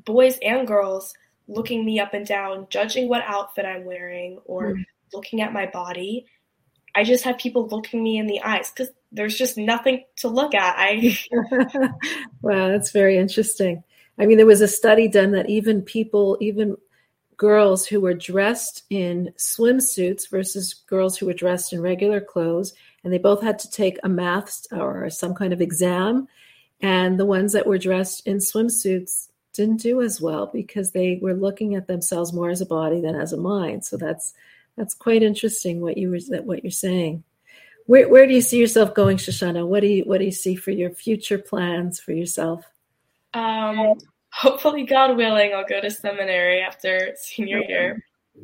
boys 0.05 0.37
and 0.41 0.65
girls 0.65 1.13
looking 1.47 1.83
me 1.83 1.99
up 1.99 2.13
and 2.13 2.25
down, 2.25 2.67
judging 2.69 3.09
what 3.09 3.23
outfit 3.25 3.65
I'm 3.65 3.83
wearing 3.83 4.39
or 4.45 4.75
mm. 4.75 4.85
looking 5.13 5.41
at 5.41 5.51
my 5.51 5.65
body. 5.65 6.27
I 6.95 7.03
just 7.03 7.23
have 7.23 7.37
people 7.37 7.67
looking 7.67 8.03
me 8.03 8.17
in 8.17 8.27
the 8.27 8.41
eyes 8.41 8.71
because 8.71 8.93
there's 9.11 9.37
just 9.37 9.57
nothing 9.57 10.05
to 10.17 10.27
look 10.27 10.53
at. 10.53 10.75
I 10.77 11.17
wow, 12.41 12.69
that's 12.69 12.91
very 12.91 13.17
interesting. 13.17 13.83
I 14.19 14.25
mean, 14.25 14.37
there 14.37 14.45
was 14.45 14.61
a 14.61 14.67
study 14.67 15.07
done 15.07 15.31
that 15.31 15.49
even 15.49 15.81
people, 15.81 16.37
even 16.39 16.77
girls 17.37 17.87
who 17.87 18.01
were 18.01 18.13
dressed 18.13 18.83
in 18.89 19.31
swimsuits 19.37 20.29
versus 20.29 20.73
girls 20.73 21.17
who 21.17 21.25
were 21.25 21.33
dressed 21.33 21.73
in 21.73 21.81
regular 21.81 22.19
clothes, 22.19 22.73
and 23.03 23.13
they 23.13 23.17
both 23.17 23.41
had 23.41 23.59
to 23.59 23.69
take 23.69 23.97
a 24.03 24.09
math 24.09 24.65
or 24.71 25.09
some 25.09 25.33
kind 25.33 25.53
of 25.53 25.61
exam. 25.61 26.27
And 26.81 27.19
the 27.19 27.25
ones 27.25 27.53
that 27.53 27.67
were 27.67 27.77
dressed 27.77 28.25
in 28.25 28.37
swimsuits 28.37 29.29
didn't 29.53 29.81
do 29.81 30.01
as 30.01 30.21
well 30.21 30.47
because 30.47 30.91
they 30.91 31.19
were 31.21 31.33
looking 31.33 31.75
at 31.75 31.87
themselves 31.87 32.33
more 32.33 32.49
as 32.49 32.61
a 32.61 32.65
body 32.65 33.01
than 33.01 33.15
as 33.15 33.33
a 33.33 33.37
mind. 33.37 33.85
So 33.85 33.97
that's 33.97 34.33
that's 34.77 34.93
quite 34.93 35.23
interesting 35.23 35.81
what 35.81 35.97
you 35.97 36.09
were 36.09 36.19
what 36.43 36.63
you're 36.63 36.71
saying. 36.71 37.23
Where 37.85 38.07
where 38.07 38.27
do 38.27 38.33
you 38.33 38.41
see 38.41 38.59
yourself 38.59 38.93
going, 38.93 39.17
Shoshana? 39.17 39.67
What 39.67 39.81
do 39.81 39.87
you 39.87 40.03
what 40.03 40.19
do 40.19 40.25
you 40.25 40.31
see 40.31 40.55
for 40.55 40.71
your 40.71 40.91
future 40.91 41.37
plans 41.37 41.99
for 41.99 42.13
yourself? 42.13 42.63
Um, 43.33 43.95
hopefully, 44.31 44.83
God 44.83 45.17
willing, 45.17 45.53
I'll 45.53 45.65
go 45.65 45.81
to 45.81 45.91
seminary 45.91 46.61
after 46.61 47.13
senior 47.17 47.61
year. 47.61 48.03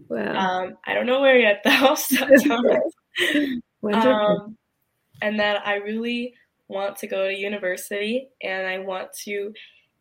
Wow. 0.10 0.36
Um, 0.36 0.78
I 0.86 0.94
don't 0.94 1.06
know 1.06 1.22
where 1.22 1.40
yet 1.40 1.62
though. 1.64 1.96
So 2.06 2.26
um, 3.94 4.58
and 5.22 5.40
then 5.40 5.58
I 5.64 5.76
really 5.76 6.34
want 6.68 6.98
to 6.98 7.08
go 7.08 7.28
to 7.28 7.34
university 7.34 8.30
and 8.42 8.68
I 8.68 8.80
want 8.80 9.14
to 9.24 9.54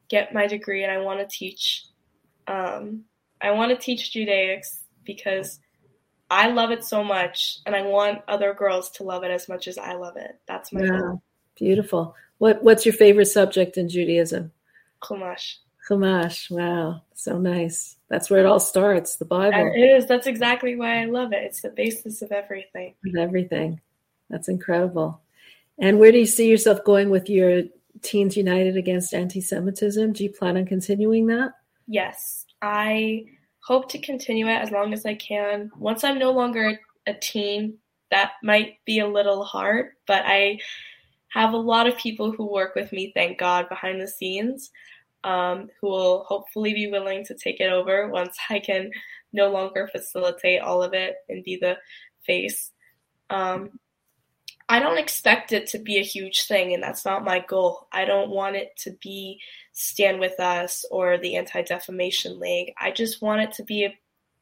get 0.09 0.33
my 0.33 0.47
degree 0.47 0.83
and 0.83 0.93
I 0.93 0.99
want 0.99 1.21
to 1.21 1.27
teach. 1.27 1.87
Um, 2.47 3.05
I 3.41 3.51
want 3.51 3.71
to 3.71 3.77
teach 3.77 4.13
Judaics 4.13 4.81
because 5.05 5.61
I 6.31 6.49
love 6.49 6.71
it 6.71 6.85
so 6.85 7.05
much 7.05 7.59
and 7.67 7.75
I 7.77 7.83
want 7.83 8.23
other 8.29 8.55
girls 8.55 8.91
to 8.93 9.03
love 9.03 9.25
it 9.25 9.31
as 9.31 9.49
much 9.49 9.69
as 9.69 9.79
I 9.79 9.95
love 9.95 10.17
it. 10.17 10.41
That's 10.47 10.73
my 10.73 10.83
wow. 10.83 10.99
goal. 10.99 11.23
Beautiful. 11.57 12.15
What 12.39 12.63
What's 12.63 12.85
your 12.85 12.95
favorite 12.95 13.27
subject 13.27 13.77
in 13.77 13.89
Judaism? 13.89 14.53
Chumash. 15.03 15.57
Chumash. 15.89 16.51
Wow, 16.51 17.03
so 17.15 17.39
nice. 17.39 17.97
That's 18.09 18.31
where 18.31 18.41
it 18.41 18.47
all 18.47 18.61
starts. 18.61 19.17
The 19.17 19.25
Bible. 19.25 19.73
It 19.75 19.81
is. 19.81 20.07
That's 20.07 20.27
exactly 20.27 20.77
why 20.77 21.03
I 21.03 21.05
love 21.07 21.33
it. 21.33 21.43
It's 21.45 21.63
the 21.63 21.71
basis 21.71 22.23
of 22.23 22.33
everything. 22.33 22.95
Of 23.07 23.17
everything. 23.17 23.81
That's 24.31 24.49
incredible. 24.49 25.21
And 25.79 25.99
where 25.99 26.13
do 26.13 26.19
you 26.19 26.27
see 26.27 26.49
yourself 26.49 26.85
going 26.85 27.11
with 27.11 27.29
your 27.29 27.65
Teens 28.03 28.37
United 28.37 28.77
Against 28.77 29.13
Anti-Semitism? 29.13 30.13
Do 30.13 30.25
you 30.25 30.31
plan 30.31 30.57
on 30.57 30.67
continuing 30.67 31.27
that? 31.27 31.53
Yes, 31.87 32.47
I 32.63 33.27
hope 33.61 33.91
to 33.91 33.99
continue 33.99 34.47
it 34.47 34.61
as 34.61 34.71
long 34.71 34.93
as 34.93 35.05
I 35.05 35.15
can. 35.15 35.71
Once 35.77 36.05
I'm 36.05 36.19
no 36.19 36.31
longer 36.31 36.79
a 37.07 37.15
teen, 37.15 37.79
that 38.11 38.33
might 38.43 38.77
be 38.85 39.01
a 39.01 39.09
little 39.09 39.45
hard, 39.45 39.91
but 40.07 40.23
I 40.25 40.61
have 41.29 41.53
a 41.53 41.59
lot 41.59 41.89
of 41.89 41.97
people 41.97 42.31
who 42.31 42.47
work 42.47 42.75
with 42.75 42.93
me, 42.93 43.11
thank 43.15 43.39
God, 43.39 43.69
behind 43.69 44.01
the 44.01 44.07
scenes 44.07 44.71
um, 45.25 45.69
who 45.81 45.89
will 45.89 46.25
hopefully 46.25 46.75
be 46.75 46.87
willing 46.87 47.25
to 47.25 47.35
take 47.35 47.59
it 47.59 47.73
over 47.73 48.09
once 48.09 48.37
I 48.51 48.61
can 48.61 48.91
no 49.33 49.49
longer 49.51 49.89
facilitate 49.89 50.61
all 50.61 50.83
of 50.83 50.93
it 50.93 51.17
and 51.29 51.43
be 51.43 51.57
the 51.57 51.77
face. 52.25 52.71
Um, 53.31 53.81
I 54.69 54.79
don't 54.79 54.99
expect 54.99 55.53
it 55.53 55.67
to 55.69 55.79
be 55.79 55.99
a 55.99 56.03
huge 56.03 56.47
thing, 56.47 56.73
and 56.73 56.83
that's 56.83 57.05
not 57.05 57.25
my 57.25 57.45
goal. 57.47 57.87
I 57.93 58.05
don't 58.05 58.31
want 58.31 58.57
it 58.57 58.77
to 58.79 58.93
be 59.03 59.41
Stand 59.73 60.21
With 60.21 60.39
Us 60.41 60.85
or 60.91 61.19
the 61.19 61.37
Anti 61.37 61.63
Defamation 61.63 62.39
League. 62.39 62.73
I 62.79 62.91
just 62.91 63.21
want 63.21 63.43
it 63.43 63.53
to 63.55 63.63
be 63.63 63.85
a, 63.85 63.95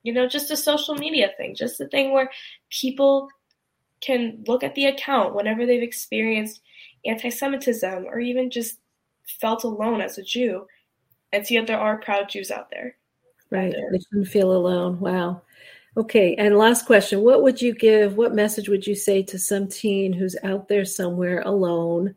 you 0.03 0.13
know, 0.13 0.29
just 0.29 0.51
a 0.51 0.57
social 0.57 0.95
media 0.95 1.31
thing, 1.37 1.55
just 1.57 1.81
a 1.81 1.89
thing 1.89 2.13
where 2.13 2.31
people 2.71 3.29
can 4.01 4.45
look 4.47 4.63
at 4.63 4.75
the 4.75 4.87
account 4.87 5.35
whenever 5.35 5.65
they've 5.65 5.83
experienced 5.83 6.61
anti 7.05 7.31
Semitism 7.31 8.05
or 8.07 8.21
even 8.21 8.51
just 8.51 8.79
felt 9.41 9.65
alone 9.65 10.01
as 10.01 10.19
a 10.19 10.23
Jew 10.23 10.67
and 11.33 11.47
see 11.47 11.57
that 11.57 11.67
there 11.67 11.79
are 11.79 11.99
proud 11.99 12.29
Jews 12.29 12.51
out 12.51 12.71
there. 12.71 12.97
Right. 13.51 13.75
They 13.93 13.99
shouldn't 13.99 14.29
feel 14.29 14.53
alone. 14.53 14.99
Wow. 15.01 15.43
Okay. 15.97 16.35
And 16.37 16.57
last 16.57 16.87
question 16.87 17.21
What 17.21 17.43
would 17.43 17.61
you 17.61 17.75
give, 17.75 18.17
what 18.17 18.35
message 18.35 18.69
would 18.69 18.87
you 18.87 18.95
say 18.95 19.23
to 19.25 19.39
some 19.39 19.69
teen 19.69 20.13
who's 20.13 20.37
out 20.43 20.69
there 20.69 20.85
somewhere 20.85 21.43
alone, 21.43 22.15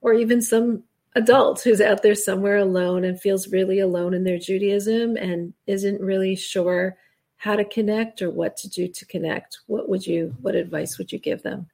or 0.00 0.14
even 0.14 0.40
some 0.40 0.82
adult 1.16 1.60
who's 1.62 1.80
out 1.80 2.02
there 2.02 2.14
somewhere 2.14 2.58
alone 2.58 3.04
and 3.04 3.20
feels 3.20 3.48
really 3.48 3.80
alone 3.80 4.14
in 4.14 4.24
their 4.24 4.38
Judaism 4.38 5.16
and 5.16 5.52
isn't 5.66 6.00
really 6.00 6.36
sure 6.36 6.96
how 7.36 7.56
to 7.56 7.64
connect 7.64 8.22
or 8.22 8.30
what 8.30 8.56
to 8.58 8.68
do 8.68 8.88
to 8.88 9.06
connect? 9.06 9.60
What 9.66 9.88
would 9.88 10.06
you, 10.06 10.34
what 10.40 10.54
advice 10.54 10.98
would 10.98 11.10
you 11.10 11.18
give 11.18 11.42
them? 11.42 11.66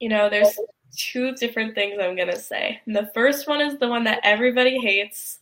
You 0.00 0.08
know, 0.08 0.28
there's 0.28 0.58
two 0.96 1.34
different 1.34 1.74
things 1.74 1.98
I'm 2.00 2.16
going 2.16 2.30
to 2.30 2.38
say. 2.38 2.80
And 2.86 2.94
the 2.94 3.10
first 3.14 3.48
one 3.48 3.60
is 3.60 3.78
the 3.78 3.88
one 3.88 4.04
that 4.04 4.20
everybody 4.22 4.78
hates 4.78 5.38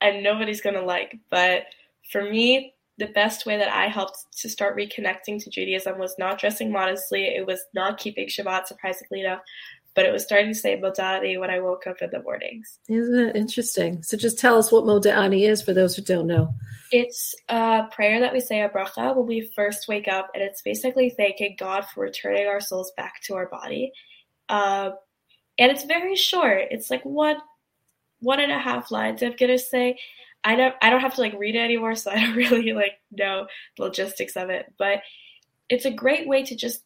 and 0.00 0.22
nobody's 0.22 0.60
going 0.60 0.76
to 0.76 0.84
like. 0.84 1.18
But 1.30 1.64
for 2.10 2.22
me, 2.22 2.74
the 2.98 3.06
best 3.06 3.46
way 3.46 3.56
that 3.56 3.72
I 3.72 3.86
helped 3.86 4.26
to 4.40 4.48
start 4.48 4.76
reconnecting 4.76 5.42
to 5.42 5.50
Judaism 5.50 5.98
was 5.98 6.14
not 6.18 6.38
dressing 6.38 6.70
modestly. 6.70 7.24
It 7.24 7.46
was 7.46 7.60
not 7.74 7.98
keeping 7.98 8.28
Shabbat, 8.28 8.66
surprisingly 8.66 9.20
enough, 9.20 9.40
but 9.94 10.04
it 10.04 10.12
was 10.12 10.22
starting 10.22 10.52
to 10.52 10.58
say 10.58 10.78
Modani 10.78 11.40
when 11.40 11.50
I 11.50 11.60
woke 11.60 11.86
up 11.86 12.02
in 12.02 12.10
the 12.10 12.22
mornings. 12.22 12.78
Isn't 12.88 13.16
that 13.16 13.36
interesting? 13.36 14.02
So 14.02 14.16
just 14.16 14.38
tell 14.38 14.58
us 14.58 14.70
what 14.70 14.84
Modani 14.84 15.48
is 15.48 15.62
for 15.62 15.72
those 15.72 15.96
who 15.96 16.02
don't 16.02 16.26
know. 16.26 16.54
It's 16.90 17.34
a 17.48 17.84
prayer 17.90 18.20
that 18.20 18.32
we 18.32 18.40
say 18.40 18.60
a 18.60 18.68
bracha 18.68 19.16
when 19.16 19.26
we 19.26 19.50
first 19.56 19.88
wake 19.88 20.08
up, 20.08 20.30
and 20.34 20.42
it's 20.42 20.62
basically 20.62 21.10
thanking 21.10 21.56
God 21.58 21.86
for 21.86 22.02
returning 22.02 22.46
our 22.46 22.60
souls 22.60 22.92
back 22.96 23.22
to 23.22 23.34
our 23.34 23.48
body. 23.48 23.92
Uh, 24.48 24.90
and 25.58 25.70
it's 25.70 25.84
very 25.84 26.16
short. 26.16 26.68
It's 26.70 26.90
like 26.90 27.04
one 27.04 27.36
one 28.20 28.40
and 28.40 28.52
a 28.52 28.58
half 28.58 28.90
lines. 28.90 29.22
I'm 29.22 29.34
gonna 29.38 29.58
say. 29.58 29.98
I 30.44 30.56
don't 30.56 30.74
I 30.82 30.90
don't 30.90 31.00
have 31.00 31.14
to 31.14 31.20
like 31.20 31.38
read 31.38 31.54
it 31.54 31.60
anymore, 31.60 31.94
so 31.94 32.10
I 32.10 32.20
don't 32.20 32.36
really 32.36 32.72
like 32.72 33.00
know 33.10 33.46
the 33.76 33.84
logistics 33.84 34.36
of 34.36 34.50
it. 34.50 34.72
But 34.78 35.00
it's 35.68 35.84
a 35.84 35.90
great 35.90 36.26
way 36.26 36.42
to 36.44 36.56
just 36.56 36.82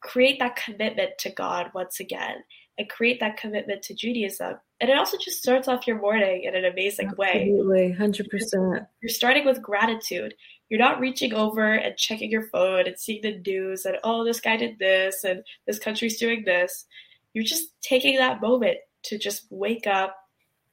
create 0.00 0.38
that 0.38 0.56
commitment 0.56 1.18
to 1.18 1.30
God 1.30 1.70
once 1.74 2.00
again 2.00 2.36
and 2.78 2.88
create 2.88 3.20
that 3.20 3.36
commitment 3.36 3.82
to 3.82 3.94
Judaism 3.94 4.56
and 4.82 4.90
it 4.90 4.98
also 4.98 5.16
just 5.16 5.38
starts 5.38 5.68
off 5.68 5.86
your 5.86 6.00
morning 6.00 6.42
in 6.42 6.56
an 6.56 6.64
amazing 6.64 7.12
way. 7.16 7.52
Absolutely. 7.52 7.92
Hundred 7.92 8.28
percent. 8.28 8.82
You're 9.00 9.10
starting 9.10 9.44
with 9.44 9.62
gratitude. 9.62 10.34
You're 10.72 10.78
not 10.78 11.00
reaching 11.00 11.34
over 11.34 11.74
and 11.74 11.98
checking 11.98 12.30
your 12.30 12.46
phone 12.48 12.86
and 12.86 12.98
seeing 12.98 13.20
the 13.20 13.36
news 13.46 13.84
and 13.84 13.98
oh, 14.04 14.24
this 14.24 14.40
guy 14.40 14.56
did 14.56 14.78
this 14.78 15.22
and 15.22 15.44
this 15.66 15.78
country's 15.78 16.18
doing 16.18 16.44
this. 16.46 16.86
You're 17.34 17.44
just 17.44 17.78
taking 17.82 18.16
that 18.16 18.40
moment 18.40 18.78
to 19.02 19.18
just 19.18 19.44
wake 19.50 19.86
up 19.86 20.16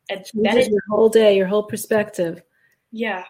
and 0.09 0.23
changes 0.23 0.69
your 0.69 0.81
whole 0.89 1.09
day, 1.09 1.35
your 1.35 1.47
whole 1.47 1.63
perspective. 1.63 2.41
Yeah, 2.93 3.25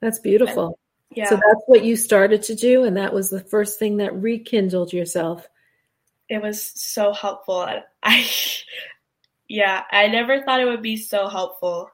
that's 0.00 0.18
beautiful. 0.18 0.78
Yeah. 1.14 1.28
So 1.28 1.34
that's 1.34 1.64
what 1.66 1.84
you 1.84 1.96
started 1.96 2.44
to 2.44 2.54
do, 2.54 2.84
and 2.84 2.96
that 2.96 3.12
was 3.12 3.28
the 3.28 3.44
first 3.44 3.78
thing 3.78 3.98
that 3.98 4.14
rekindled 4.14 4.94
yourself. 4.94 5.46
It 6.30 6.40
was 6.40 6.62
so 6.62 7.12
helpful. 7.12 7.68
I, 8.02 8.30
yeah, 9.50 9.82
I 9.92 10.06
never 10.06 10.40
thought 10.40 10.62
it 10.62 10.64
would 10.64 10.80
be 10.80 10.96
so 10.96 11.28
helpful 11.28 11.90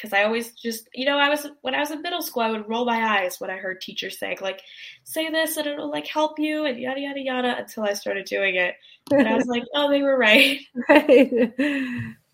because 0.00 0.14
I 0.14 0.24
always 0.24 0.52
just, 0.52 0.88
you 0.94 1.04
know, 1.04 1.18
I 1.18 1.28
was 1.28 1.46
when 1.60 1.74
I 1.74 1.80
was 1.80 1.90
in 1.90 2.00
middle 2.00 2.22
school, 2.22 2.42
I 2.42 2.50
would 2.50 2.68
roll 2.68 2.86
my 2.86 3.18
eyes 3.20 3.38
when 3.38 3.50
I 3.50 3.56
heard 3.56 3.80
teachers 3.80 4.18
saying 4.18 4.38
like, 4.40 4.62
"Say 5.04 5.28
this 5.28 5.56
and 5.56 5.66
it'll 5.66 5.90
like 5.90 6.06
help 6.06 6.38
you," 6.38 6.64
and 6.64 6.78
yada 6.78 7.00
yada 7.00 7.20
yada. 7.20 7.56
Until 7.58 7.84
I 7.84 7.92
started 7.92 8.24
doing 8.24 8.54
it, 8.54 8.76
and 9.10 9.28
I 9.28 9.34
was 9.34 9.46
like, 9.46 9.64
"Oh, 9.74 9.90
they 9.90 10.02
were 10.02 10.16
right." 10.16 10.60
Right. 10.88 11.52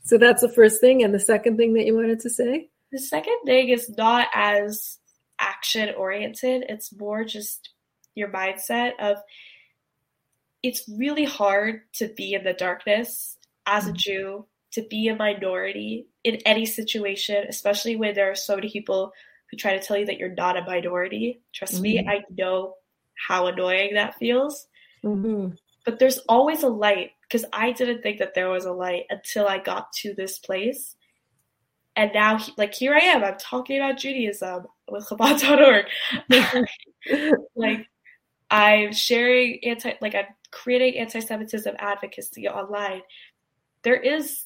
So 0.04 0.18
that's 0.18 0.42
the 0.42 0.52
first 0.52 0.80
thing, 0.80 1.02
and 1.02 1.12
the 1.12 1.18
second 1.18 1.56
thing 1.56 1.74
that 1.74 1.84
you 1.84 1.96
wanted 1.96 2.20
to 2.20 2.30
say. 2.30 2.68
The 2.92 2.98
second 3.00 3.38
thing 3.44 3.70
is 3.70 3.90
not 3.90 4.28
as 4.32 4.98
action 5.40 5.92
oriented. 5.96 6.64
It's 6.68 6.96
more 6.96 7.24
just 7.24 7.70
your 8.14 8.28
mindset 8.28 8.92
of 9.00 9.18
it's 10.62 10.88
really 10.88 11.24
hard 11.24 11.82
to 11.94 12.08
be 12.08 12.34
in 12.34 12.44
the 12.44 12.52
darkness 12.52 13.36
as 13.66 13.86
a 13.86 13.88
mm-hmm. 13.88 13.96
Jew, 13.96 14.46
to 14.76 14.82
be 14.88 15.08
a 15.08 15.16
minority 15.16 16.06
in 16.24 16.36
any 16.46 16.64
situation, 16.64 17.44
especially 17.48 17.96
when 17.96 18.14
there 18.14 18.30
are 18.30 18.36
so 18.36 18.54
many 18.54 18.70
people 18.70 19.12
who 19.50 19.56
try 19.56 19.76
to 19.76 19.84
tell 19.84 19.96
you 19.96 20.06
that 20.06 20.18
you're 20.18 20.34
not 20.34 20.56
a 20.56 20.62
minority. 20.62 21.42
Trust 21.52 21.74
mm-hmm. 21.74 21.82
me, 21.82 22.06
I 22.08 22.22
know 22.30 22.74
how 23.28 23.46
annoying 23.46 23.94
that 23.94 24.16
feels. 24.16 24.66
Mm-hmm. 25.04 25.54
But 25.84 25.98
there's 25.98 26.18
always 26.28 26.62
a 26.62 26.68
light 26.68 27.10
because 27.22 27.44
I 27.52 27.72
didn't 27.72 28.02
think 28.02 28.18
that 28.18 28.34
there 28.34 28.48
was 28.48 28.64
a 28.64 28.72
light 28.72 29.04
until 29.10 29.46
I 29.46 29.58
got 29.58 29.92
to 30.02 30.14
this 30.14 30.38
place 30.38 30.96
and 31.96 32.10
now 32.12 32.38
like 32.58 32.74
here 32.74 32.94
I 32.94 33.04
am, 33.04 33.24
I'm 33.24 33.38
talking 33.38 33.78
about 33.78 33.98
Judaism 33.98 34.66
with 34.88 35.08
Chabad.org. 35.08 35.86
like 37.56 37.86
I'm 38.50 38.92
sharing 38.92 39.64
anti 39.64 39.92
like 40.02 40.14
I'm 40.14 40.26
creating 40.50 41.00
anti-Semitism 41.00 41.74
advocacy 41.78 42.48
online. 42.48 43.00
There 43.82 43.96
is 43.96 44.44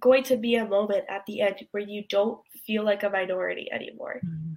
going 0.00 0.24
to 0.24 0.36
be 0.36 0.56
a 0.56 0.68
moment 0.68 1.04
at 1.08 1.24
the 1.26 1.40
end 1.40 1.66
where 1.70 1.82
you 1.82 2.04
don't 2.08 2.40
feel 2.66 2.84
like 2.84 3.02
a 3.02 3.10
minority 3.10 3.68
anymore. 3.72 4.20
Mm-hmm. 4.24 4.54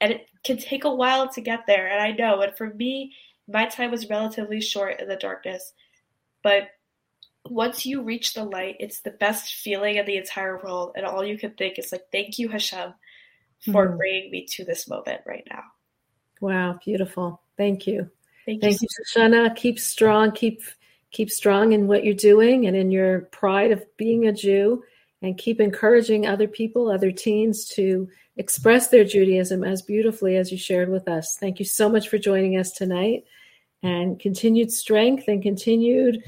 And 0.00 0.12
it 0.12 0.28
can 0.42 0.56
take 0.56 0.84
a 0.84 0.94
while 0.94 1.28
to 1.30 1.40
get 1.40 1.60
there. 1.66 1.88
And 1.88 2.02
I 2.02 2.10
know, 2.10 2.40
and 2.40 2.56
for 2.56 2.74
me, 2.74 3.14
my 3.48 3.66
time 3.66 3.90
was 3.90 4.10
relatively 4.10 4.60
short 4.60 5.00
in 5.00 5.08
the 5.08 5.16
darkness. 5.16 5.72
But 6.42 6.68
once 7.48 7.86
you 7.86 8.02
reach 8.02 8.34
the 8.34 8.44
light, 8.44 8.76
it's 8.80 9.00
the 9.00 9.10
best 9.10 9.54
feeling 9.54 9.96
in 9.96 10.06
the 10.06 10.16
entire 10.16 10.58
world, 10.62 10.92
and 10.96 11.04
all 11.04 11.24
you 11.24 11.38
can 11.38 11.52
think 11.52 11.78
is 11.78 11.92
like, 11.92 12.06
"Thank 12.12 12.38
you, 12.38 12.48
Hashem, 12.48 12.94
for 13.72 13.88
mm 13.88 13.96
bringing 13.96 14.30
me 14.30 14.46
to 14.46 14.64
this 14.64 14.88
moment 14.88 15.22
right 15.26 15.46
now." 15.50 15.62
Wow, 16.40 16.78
beautiful. 16.84 17.40
Thank 17.56 17.86
you. 17.86 18.10
Thank, 18.46 18.60
Thank 18.60 18.80
you, 18.80 18.88
you 18.88 19.04
Shoshana. 19.04 19.54
Keep 19.54 19.78
strong. 19.78 20.32
Keep 20.32 20.62
keep 21.12 21.30
strong 21.30 21.72
in 21.72 21.86
what 21.86 22.04
you're 22.04 22.14
doing 22.14 22.66
and 22.66 22.76
in 22.76 22.90
your 22.90 23.22
pride 23.32 23.70
of 23.70 23.84
being 23.96 24.26
a 24.26 24.32
Jew, 24.32 24.82
and 25.20 25.38
keep 25.38 25.60
encouraging 25.60 26.26
other 26.26 26.48
people, 26.48 26.90
other 26.90 27.12
teens, 27.12 27.66
to 27.66 28.08
express 28.36 28.88
their 28.88 29.04
Judaism 29.04 29.62
as 29.62 29.82
beautifully 29.82 30.36
as 30.36 30.50
you 30.50 30.58
shared 30.58 30.88
with 30.88 31.06
us. 31.06 31.36
Thank 31.38 31.58
you 31.58 31.64
so 31.64 31.88
much 31.88 32.08
for 32.08 32.18
joining 32.18 32.58
us 32.58 32.72
tonight, 32.72 33.24
and 33.82 34.18
continued 34.18 34.72
strength 34.72 35.28
and 35.28 35.42
continued 35.42 36.22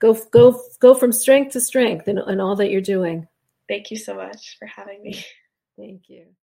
go 0.00 0.14
go 0.30 0.60
go 0.80 0.94
from 0.94 1.12
strength 1.12 1.52
to 1.52 1.60
strength 1.60 2.08
in, 2.08 2.18
in 2.18 2.40
all 2.40 2.56
that 2.56 2.70
you're 2.70 2.80
doing. 2.80 3.28
Thank 3.68 3.90
you 3.90 3.96
so 3.96 4.14
much 4.14 4.56
for 4.58 4.66
having 4.66 5.02
me. 5.02 5.24
Thank 5.78 6.08
you. 6.08 6.34